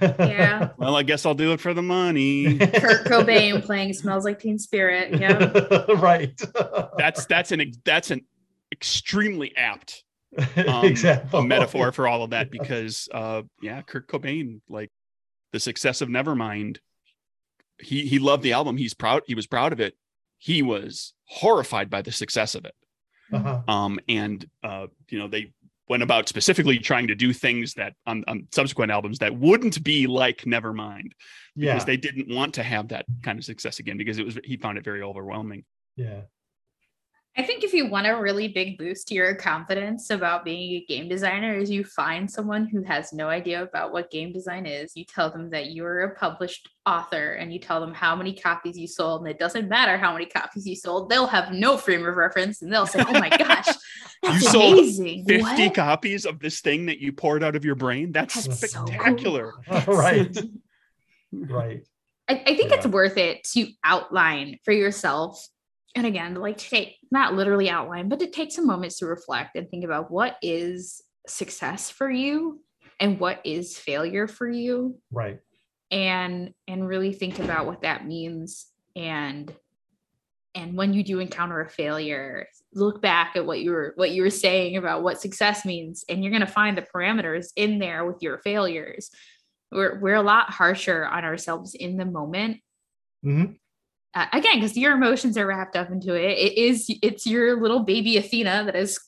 [0.00, 0.70] yeah.
[0.78, 2.58] Well i guess i'll do it for the money.
[2.58, 5.20] Kurt cobain playing smells like teen spirit.
[5.20, 5.84] Yeah.
[5.94, 6.40] Right.
[6.96, 8.24] That's that's an that's an
[8.72, 10.04] extremely apt
[10.56, 11.46] um, exactly.
[11.46, 14.90] metaphor for all of that because uh yeah kurt cobain like
[15.52, 16.78] the success of nevermind
[17.80, 18.76] he he loved the album.
[18.76, 19.94] He's proud he was proud of it.
[20.38, 22.74] He was horrified by the success of it.
[23.32, 23.60] Uh-huh.
[23.68, 25.52] Um, and uh, you know, they
[25.88, 30.06] went about specifically trying to do things that on, on subsequent albums that wouldn't be
[30.06, 31.12] like Nevermind
[31.56, 31.84] because yeah.
[31.84, 34.78] they didn't want to have that kind of success again because it was he found
[34.78, 35.64] it very overwhelming.
[35.96, 36.22] Yeah.
[37.36, 40.84] I think if you want a really big boost to your confidence about being a
[40.86, 44.96] game designer is you find someone who has no idea about what game design is.
[44.96, 48.76] You tell them that you're a published author and you tell them how many copies
[48.76, 51.10] you sold and it doesn't matter how many copies you sold.
[51.10, 53.68] They'll have no frame of reference and they'll say, "Oh my gosh,
[54.22, 55.24] that's you amazing.
[55.28, 55.74] sold 50 what?
[55.74, 58.10] copies of this thing that you poured out of your brain.
[58.10, 59.94] That's, that's spectacular." So cool.
[59.96, 60.36] right.
[61.32, 61.86] right.
[62.28, 62.78] I, I think yeah.
[62.78, 65.46] it's worth it to outline for yourself
[65.94, 69.56] and again, like to take not literally outline, but to take some moments to reflect
[69.56, 72.60] and think about what is success for you
[73.00, 74.98] and what is failure for you.
[75.10, 75.38] Right.
[75.90, 79.54] And and really think about what that means and
[80.54, 84.22] and when you do encounter a failure look back at what you were what you
[84.22, 88.04] were saying about what success means and you're going to find the parameters in there
[88.04, 89.10] with your failures
[89.70, 92.58] we're, we're a lot harsher on ourselves in the moment
[93.24, 93.52] mm-hmm
[94.14, 96.38] uh, again because your emotions are wrapped up into it.
[96.38, 98.98] It is it's your little baby athena that is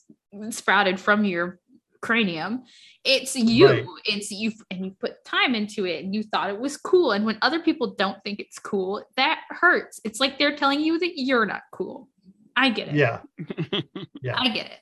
[0.49, 1.59] sprouted from your
[2.01, 2.63] cranium.
[3.03, 3.67] It's you.
[3.67, 3.85] Right.
[4.05, 7.25] it's you and you put time into it and you thought it was cool and
[7.25, 9.99] when other people don't think it's cool that hurts.
[10.03, 12.07] It's like they're telling you that you're not cool.
[12.55, 12.95] I get it.
[12.95, 13.21] Yeah.
[14.23, 14.35] Yeah.
[14.37, 14.77] I get it.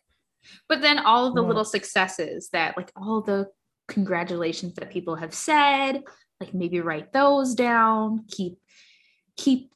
[0.67, 3.47] But then all of the little successes that like all the
[3.87, 6.03] congratulations that people have said
[6.39, 8.57] like maybe write those down keep
[9.35, 9.71] keep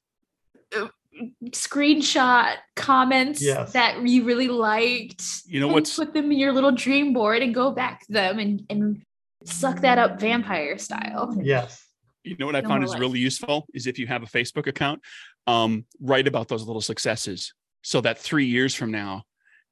[1.45, 3.74] screenshot comments yes.
[3.74, 5.24] that you really liked.
[5.45, 5.91] You know what?
[5.95, 9.03] put them in your little dream board and go back to them and and
[9.45, 11.36] suck that up vampire style.
[11.41, 11.86] Yes.
[12.24, 12.99] You know what I no found is life.
[12.99, 15.01] really useful is if you have a Facebook account,
[15.45, 19.24] um, write about those little successes so that three years from now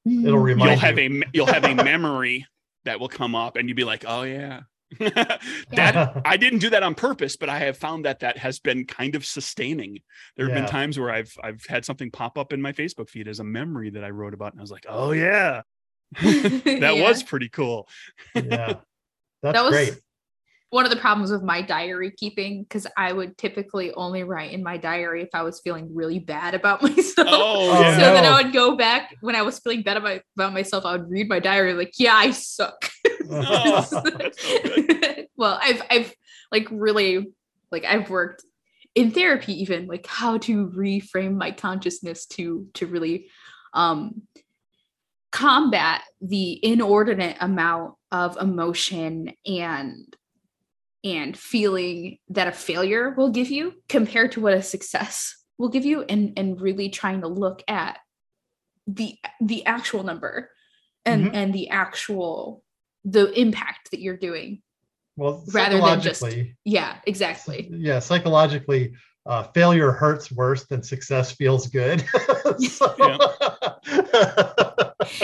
[0.06, 2.46] it'll remind you'll have a you'll have a memory
[2.84, 4.62] that will come up and you'd be like, oh yeah.
[5.00, 8.86] that I didn't do that on purpose, but I have found that that has been
[8.86, 10.00] kind of sustaining.
[10.36, 10.62] There have Yeah.
[10.64, 13.44] been times where I've I've had something pop up in my Facebook feed as a
[13.44, 15.62] memory that I wrote about, and I was like, "Oh yeah,
[16.22, 16.92] that Yeah.
[17.02, 17.88] was pretty cool."
[18.36, 18.76] yeah.
[19.44, 19.94] That's that was great.
[20.70, 24.62] one of the problems with my diary keeping because I would typically only write in
[24.62, 27.28] my diary if I was feeling really bad about myself.
[27.32, 27.94] Oh, Oh, yeah.
[27.96, 28.26] So then.
[28.26, 30.86] I would go back when I was feeling bad about, about myself.
[30.86, 32.90] I would read my diary, like, yeah, I suck.
[33.30, 34.04] Oh, so
[35.38, 36.14] well, I've I've
[36.52, 37.34] like really
[37.72, 38.44] like I've worked
[38.96, 43.30] in therapy even like how to reframe my consciousness to to really
[43.74, 44.24] um
[45.32, 50.16] combat the inordinate amount of emotion and
[51.04, 55.86] and feeling that a failure will give you compared to what a success will give
[55.86, 58.00] you and and really trying to look at
[58.88, 60.50] the the actual number
[61.06, 61.32] and Mhm.
[61.34, 62.64] and the actual
[63.06, 64.62] the impact that you're doing
[65.18, 67.70] well, rather than just- psychologically, yeah exactly.
[67.72, 68.94] Yeah, psychologically,
[69.26, 72.04] uh, failure hurts worse than success feels good.
[72.60, 72.96] So-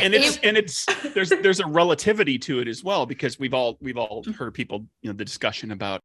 [0.01, 3.78] and it's and it's there's there's a relativity to it as well because we've all
[3.82, 6.01] we've all heard people you know the discussion about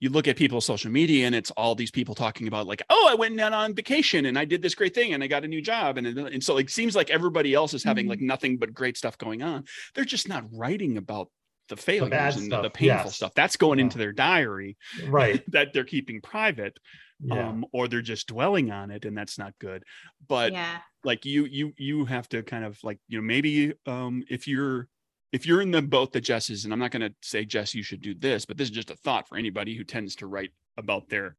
[0.00, 3.08] you look at people's social media and it's all these people talking about like oh
[3.10, 5.48] i went out on vacation and i did this great thing and i got a
[5.48, 8.10] new job and and so it seems like everybody else is having Mhm.
[8.10, 9.64] like nothing but great stuff going on
[9.94, 11.30] they're just not writing about
[11.70, 13.16] the failures bad and the, the painful yes.
[13.16, 13.84] stuff that's going Yeah.
[13.84, 14.76] into their diary
[15.08, 15.42] right.
[15.52, 16.76] that they're keeping private
[17.20, 17.48] Yeah.
[17.48, 19.82] um or they're just dwelling on it and that's not good
[20.28, 24.24] but yeah like you you you have to kind of like you know maybe um
[24.28, 24.88] if you're
[25.34, 27.74] if you're in the boat that Jess is, and I'm not going to say Jess
[27.74, 30.28] you should do this, but this is just a thought for anybody who tends to
[30.28, 31.36] write about their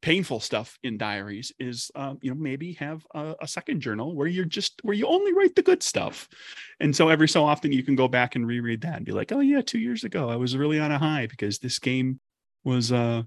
[0.00, 4.26] painful stuff in diaries is um, you know maybe have a, a second journal where
[4.26, 6.28] you're just where you only write the good stuff.
[6.80, 9.32] And so every so often you can go back and reread that and be like
[9.32, 12.20] oh yeah two years ago i was really on a high because this game
[12.64, 13.22] was uh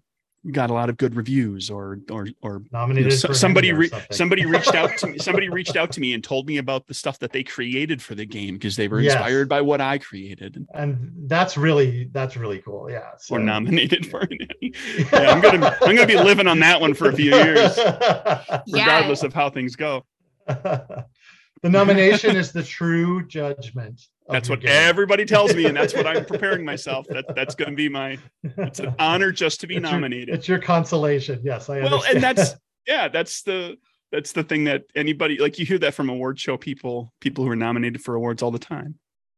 [0.52, 3.76] got a lot of good reviews or or or you know, Nominated for somebody or
[3.76, 6.88] re- somebody reached out to me somebody reached out to me and told me about
[6.88, 9.14] the stuff that they created for the game because they were Yes.
[9.16, 12.90] inspired by what i created and that's really that's really cool.
[12.90, 13.10] Yeah.
[13.18, 14.30] So, or nominated for an
[14.62, 14.74] ENnie.
[15.12, 17.78] yeah i'm gonna i'm gonna be living on that one for a few years
[18.72, 20.06] regardless of how things go
[20.48, 24.02] the nomination is the true judgment.
[24.30, 24.70] Of that's what game.
[24.72, 28.18] everybody tells me and that's what i'm preparing myself that that's going to be my
[28.44, 31.42] it's an honor just to be It's your- nominated It's your consolation.
[31.44, 32.16] Yes, I well understand.
[32.16, 32.56] and that's
[32.88, 33.78] yeah that's the
[34.12, 37.50] that's the thing that anybody like you hear that from award show people people who
[37.50, 38.96] are nominated for awards all the time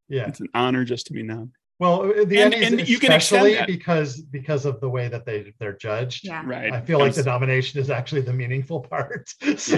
[0.09, 0.27] yeah.
[0.27, 3.13] it's an honor just to be nominated Well, uh, the And- ENnies and you can
[3.13, 6.25] extend especially because because of the way that they they're judged.
[6.27, 9.29] yeah right I feel like the nomination is actually the meaningful part.
[9.57, 9.77] So,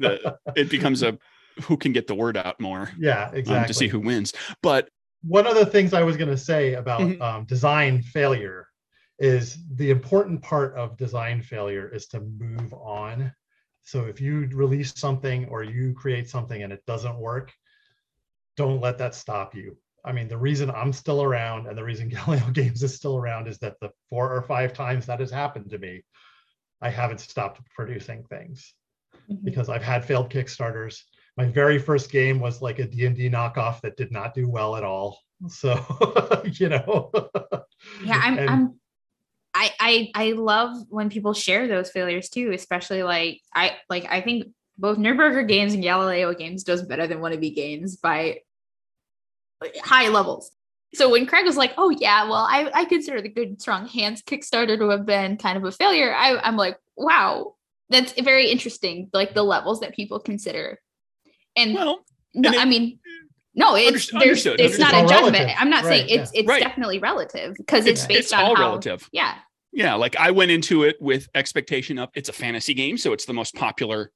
[0.00, 1.16] the- it becomes a
[1.62, 3.66] who can get the word out more yeah, um, exactly.
[3.68, 4.32] to see who wins
[4.62, 4.88] but
[5.22, 7.20] one of the things I was going to say about Mhm.
[7.22, 8.68] um, design failure
[9.18, 13.32] is the important part of design failure is to move on.
[13.84, 17.52] So if you release something or you create something and it doesn't work,
[18.56, 19.78] don't let that stop you.
[20.04, 23.48] I mean, the reason I'm still around and the reason Galileo Games is still around
[23.48, 26.02] is that the four or five times that has happened to me,
[26.82, 28.74] I haven't stopped producing things
[29.30, 29.42] Mhm.
[29.44, 31.02] because I've had failed Kickstarters.
[31.36, 34.84] My very first game was like a D&D knockoff that did not do well at
[34.84, 35.18] all.
[35.48, 35.74] So,
[36.52, 37.10] you know.
[38.02, 38.80] yeah i'm And- i'm
[39.52, 44.20] I, I I love when people share those failures too, especially like I like I
[44.20, 44.46] think
[44.78, 48.40] both Nerdburger Games and Galileo Games does better than Wannabe Games by
[49.60, 50.50] like, high levels.
[50.94, 54.20] So when Craig was like, "Oh yeah, well I I consider the Good Strong Hands
[54.22, 57.54] Kickstarter to have been kind of a failure," I I'm like, "Wow,
[57.90, 60.80] that's very interesting." Like the levels that people consider,
[61.56, 62.98] and well no, and it- I mean,
[63.54, 64.94] no, it's Understood, there's understood, it's not understood.
[64.94, 65.34] a It's all judgment.
[65.44, 65.56] relative.
[65.60, 66.62] I'm not saying Right, it's it's Right.
[66.62, 69.36] definitely relative because it's, it's, based it's on all how relative yeah
[69.72, 73.24] yeah like i went into it with expectation of it's a fantasy game so it's
[73.26, 74.10] the most popular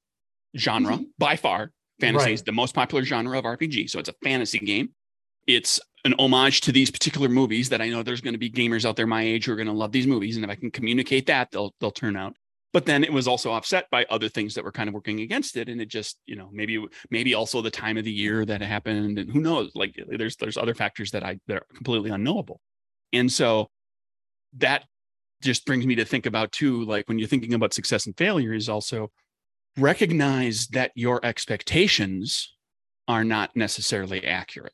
[0.57, 1.03] genre Mm-hmm.
[1.17, 1.71] by far
[2.01, 2.33] fantasy Right.
[2.33, 4.89] is the most popular genre of rpg so it's a fantasy game
[5.47, 8.83] it's an homage to these particular movies that i know there's going to be gamers
[8.85, 10.71] out there my age who are going to love these movies and if i can
[10.71, 12.35] communicate that they'll they'll turn out
[12.71, 15.57] but then it was also offset by other things that were kind of working against
[15.57, 18.61] it and it just you know maybe maybe also the time of the year that
[18.61, 22.09] it happened and who knows like there's there's other factors that i that are completely
[22.09, 22.59] unknowable
[23.13, 23.69] and so
[24.57, 24.83] that
[25.41, 28.53] just brings me to think about too like when you're thinking about success and failure
[28.53, 29.11] is also
[29.77, 32.55] recognize that your expectations
[33.07, 34.73] are not necessarily accurate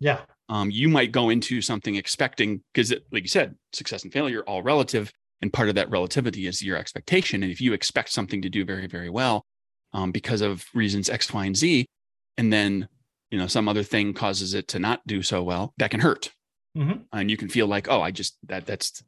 [0.00, 0.20] yeah.
[0.48, 4.48] um, you might go into something expecting because like you said success and failure are
[4.48, 5.12] all relative
[5.42, 7.42] and part of that relativity is your expectation.
[7.42, 9.44] And if you expect something to do very very well
[9.92, 11.86] um, because of reasons x y and z
[12.36, 12.88] and then
[13.30, 16.30] you know some other thing causes it to not do so well that can hurt.
[16.76, 17.04] Mhm.
[17.12, 19.02] and you can feel like oh i just that that's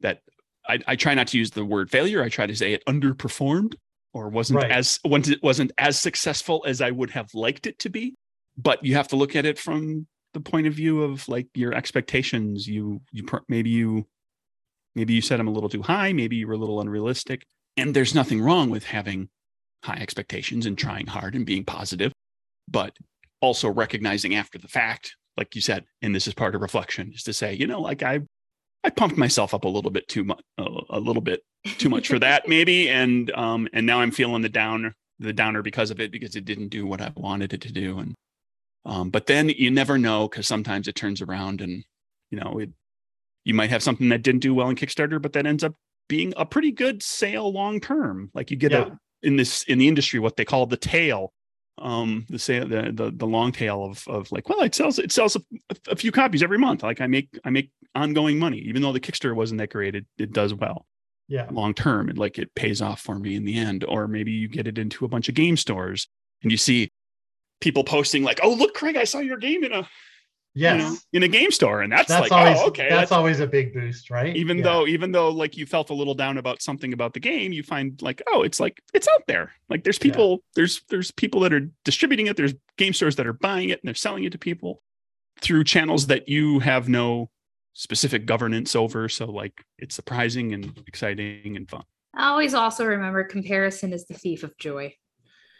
[0.00, 0.20] that
[0.68, 2.22] I, I try not to use the word failure.
[2.22, 3.74] I try to say it underperformed
[4.14, 4.70] or wasn't Right.
[4.70, 8.14] as wasn't as successful as i would have liked it to be.
[8.56, 11.74] But you have to look at it from the point of view of like your
[11.74, 12.66] expectations.
[12.66, 14.06] You you maybe you
[14.94, 17.42] maybe you set them a little too high maybe you were a little unrealistic
[17.76, 19.28] and there's nothing wrong with having
[19.84, 22.12] high expectations and trying hard and being positive
[22.68, 22.96] but
[23.40, 27.22] also recognizing after the fact like you said and this is part of reflection is
[27.22, 28.20] to say you know like i
[28.82, 31.42] i pumped myself up a little bit too much a little bit
[31.78, 35.62] too much for that maybe and um and now i'm feeling the down the downer
[35.62, 38.14] because of it because it didn't do what i wanted it to do and
[38.86, 41.84] um but then you never know because sometimes it turns around and
[42.30, 42.70] you know it
[43.44, 45.74] you might have something that didn't do well in kickstarter but that ends up
[46.08, 48.30] being a pretty good sale long term.
[48.34, 48.88] Like you get Yeah.
[49.22, 51.32] a in this in the industry what they call the tail
[51.78, 55.10] um the sale the, the the long tail of of like well it sells it
[55.10, 55.40] sells a,
[55.88, 56.82] a few copies every month.
[56.82, 58.58] Like i make i make ongoing money.
[58.58, 60.86] Even though the kickstarter wasn't that great it, it does well
[61.28, 61.48] Yeah.
[61.50, 62.08] long term.
[62.08, 63.84] And like it pays off for me in the end.
[63.84, 66.06] Or maybe you get it into a bunch of game stores
[66.42, 66.90] and you see
[67.60, 69.88] people posting like oh look craig i saw your game in a
[70.56, 70.80] Yes.
[70.80, 73.12] you know in a game store and that's, that's like always oh okay that's, that's,
[73.12, 74.36] always a big boost, right?
[74.36, 74.64] even Yeah.
[74.64, 77.62] though even though like you felt a little down about something about the game you
[77.64, 80.12] find like oh it's like it's out there like there's Yeah.
[80.12, 83.80] people there's there's people that are distributing it there's game stores that are buying it
[83.82, 84.80] and they're selling it to people
[85.40, 87.30] through channels that you have no
[87.72, 91.82] specific governance over so like it's surprising and exciting and fun
[92.16, 94.94] I always also remember comparison is the thief of joy.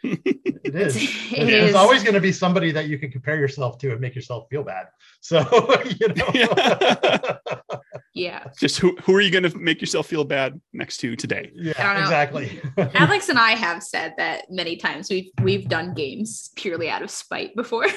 [0.05, 0.95] It is.
[1.35, 1.75] It There's is.
[1.75, 4.63] always going to be somebody that you can compare yourself to and make yourself feel
[4.63, 4.87] bad.
[5.21, 5.39] So
[5.99, 6.31] you know.
[6.33, 7.37] Yeah.
[8.13, 8.47] yeah.
[8.59, 12.01] just who who are you going to make yourself feel bad next to today yeah,
[12.01, 12.61] exactly.
[12.77, 15.09] Alex and I have said that many times.
[15.09, 17.87] We've we've done games purely out of spite before.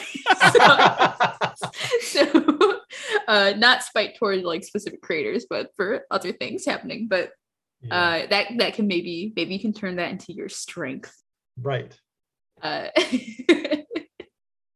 [2.03, 2.81] so
[3.29, 7.07] uh not spite towards like specific creators, but for other things happening.
[7.09, 7.31] But
[7.83, 11.15] Yeah, uh that that can maybe maybe you can turn that into your strength.
[11.61, 11.99] Right.
[12.63, 12.89] Uh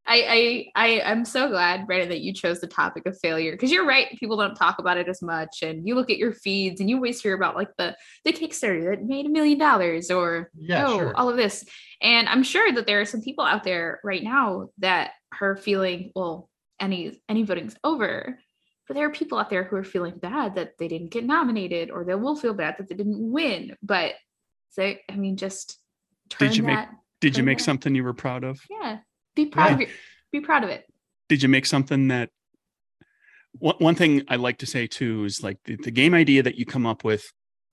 [0.04, 3.70] I, I I I'm so glad, Brennan, that you chose the topic of failure because
[3.70, 4.08] you're right.
[4.18, 6.96] People don't talk about it as much, and you look at your feeds and you
[6.96, 10.98] always hear about like the the Kickstarter that made a million dollars or Yeah, oh,
[10.98, 11.16] sure.
[11.16, 11.64] all of this.
[12.02, 16.10] And I'm sure that there are some people out there right now that are feeling,
[16.14, 18.38] well, any any voting's over.
[18.88, 21.90] But there are people out there who are feeling bad that they didn't get nominated
[21.90, 23.76] or they will feel bad that they didn't win.
[23.82, 24.14] But
[24.70, 25.78] so I mean just
[26.38, 27.64] Did you make- that did you make Yeah.
[27.64, 28.98] something you were proud of yeah.
[29.36, 29.74] Be proud Yeah.
[29.74, 29.88] of your
[30.32, 30.84] be proud of it.
[31.28, 32.30] did you make something that
[33.58, 36.56] one, one thing i like to say too is like the, the game idea that
[36.56, 37.24] you come up with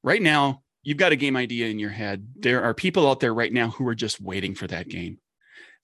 [0.04, 3.34] right now you've got a game idea in your head there are people out there
[3.34, 5.20] right now who are just waiting for that game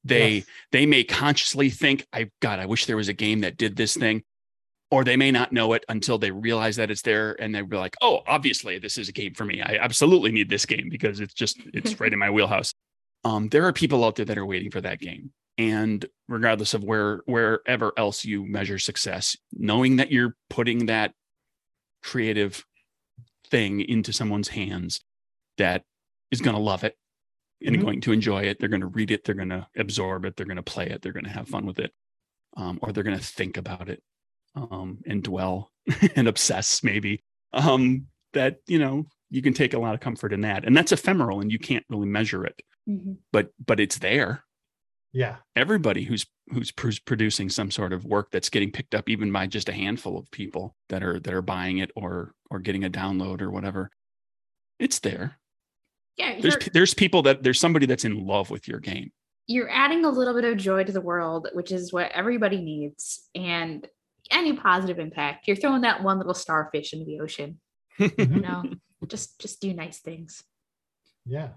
[0.04, 0.46] they Yes.
[0.72, 3.96] they may consciously think i god i wish there was a game that did this
[3.96, 4.24] thing
[4.92, 7.78] or they may not know it until they realize that it's there and they'll be
[7.78, 9.62] like oh obviously this is a game for me.
[9.62, 12.74] I absolutely need this game because it's just it's right in my wheelhouse.
[13.24, 15.32] Um, there are people out there that are waiting for that game.
[15.58, 21.14] And regardless of where wherever else you measure success knowing that you're putting that
[22.04, 22.66] creative
[23.50, 25.02] thing into someone's hands
[25.58, 25.84] that
[26.32, 26.98] is going to love it
[27.66, 27.82] and Mhm.
[27.82, 30.46] going to enjoy it they're going to read it they're going to absorb it they're
[30.46, 31.94] going to play it they're going to have fun with it
[32.58, 34.02] um, or they're going to think about it
[34.56, 35.72] um, and dwell
[36.16, 40.41] and obsess maybe um, that you know you can take a lot of comfort in
[40.41, 40.66] that.
[40.66, 42.62] And that's ephemeral and you can't really measure it
[43.32, 44.43] but but it's there.
[45.14, 45.38] Yeah.
[45.56, 49.47] everybody who's who's pr- producing some sort of work that's getting picked up even by
[49.47, 52.89] just a handful of people that are that are buying it or or getting a
[52.89, 53.89] download or whatever
[54.78, 55.39] it's there.
[56.18, 59.12] Yeah, there's there's people that there's somebody that's in love with your game.
[59.47, 63.30] You're adding a little bit of joy to the world, which is what everybody needs.
[63.36, 63.88] And
[64.32, 67.60] any positive impact, you're throwing that one little starfish into the ocean.
[68.00, 68.64] You know,
[69.08, 70.44] just just do nice things.
[71.26, 71.50] Yeah.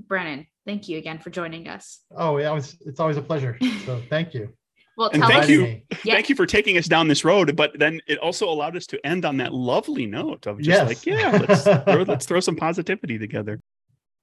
[0.00, 2.00] Brennan, thank you again for joining us.
[2.16, 2.54] Oh, yeah.
[2.56, 3.58] It's, it's always a pleasure.
[3.84, 4.52] So thank you.
[4.96, 5.80] Well, And thank us, you.
[6.04, 6.14] Yeah.
[6.14, 9.06] thank you for taking us down this road but then it also allowed us to
[9.06, 10.88] end on that lovely note of just Yes.
[10.88, 13.60] like yeah let's throw, let's throw some positivity together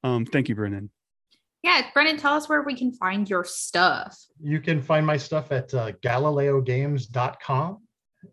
[0.04, 0.89] um thank you brennan
[1.64, 4.16] Yeah, Brennan, tell us where we can find your stuff.
[4.39, 7.78] You can find my stuff at uh, galileogames.com.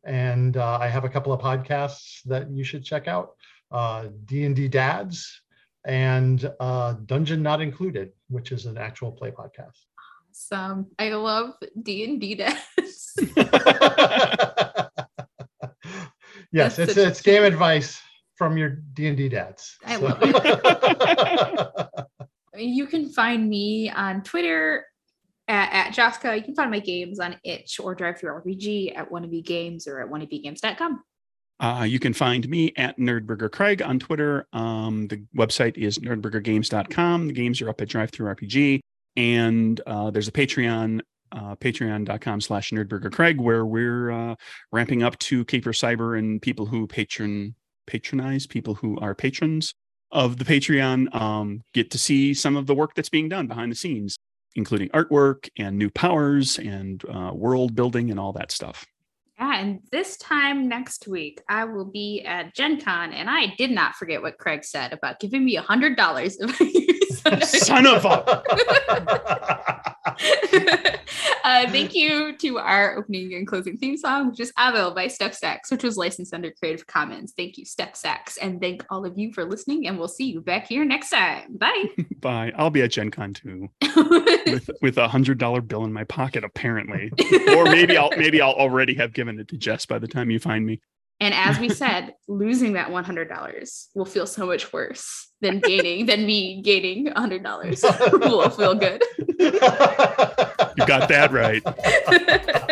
[0.04, 3.30] And uh, I have a couple of podcasts that you should check out
[3.70, 5.42] uh, D&D Dads
[5.86, 9.78] and uh, Dungeon Not Included, which is an actual play podcast.
[10.30, 10.86] Awesome!
[10.98, 13.14] I love D and D dads.
[16.52, 18.00] yes, That's it's it's game advice
[18.36, 19.76] from your D&D dads.
[19.84, 21.86] I So- love it.
[22.56, 24.86] you can find me on Twitter
[25.48, 26.36] at, at.
[26.36, 29.86] You can find my games on itch or drive through RPG at one wannabe games
[29.86, 31.02] or at wannabegames.com.
[31.60, 34.48] Uh, you can find me at Nerdburger Craig on Twitter.
[34.52, 37.28] Um, the website is nerdburgergames.com.
[37.28, 38.80] The games are up at Drive Through RPG.
[39.16, 44.34] And uh, there's a Patreon, uh, patreon.com slash nerdburger Craig, where we're uh,
[44.72, 47.54] ramping up to Caper Cyber and people who patron
[47.86, 49.74] patronize, people who are patrons
[50.10, 53.72] of the Patreon um, get to see some of the work that's being done behind
[53.72, 54.18] the scenes,
[54.54, 58.86] including artwork and new powers and uh, world building and all that stuff.
[59.38, 63.70] Yeah, and this time next week, I will be at Gen Con, and I did
[63.70, 68.04] not forget what Craig said about giving me a hundred dollars if I Son of
[68.04, 68.42] a.
[71.44, 75.34] uh, thank you to our opening and closing theme song, which is Avil by Step
[75.34, 77.32] Sacks, which was licensed under Creative Commons.
[77.36, 78.36] Thank you, Step Sacks.
[78.38, 81.56] And thank all of you for listening, and we'll see you back here next time.
[81.56, 81.86] Bye.
[82.20, 82.52] Bye.
[82.56, 83.68] I'll be at Gen Con too.
[83.96, 87.10] with with a hundred dollar bill in my pocket, apparently.
[87.56, 90.38] or maybe I'll maybe I'll already have given it to Jess by the time you
[90.38, 90.80] find me.
[91.22, 96.26] And as we said, losing that $100 will feel so much worse than gaining, than
[96.26, 99.02] me gaining $100 will feel good.
[99.38, 101.62] You got that right.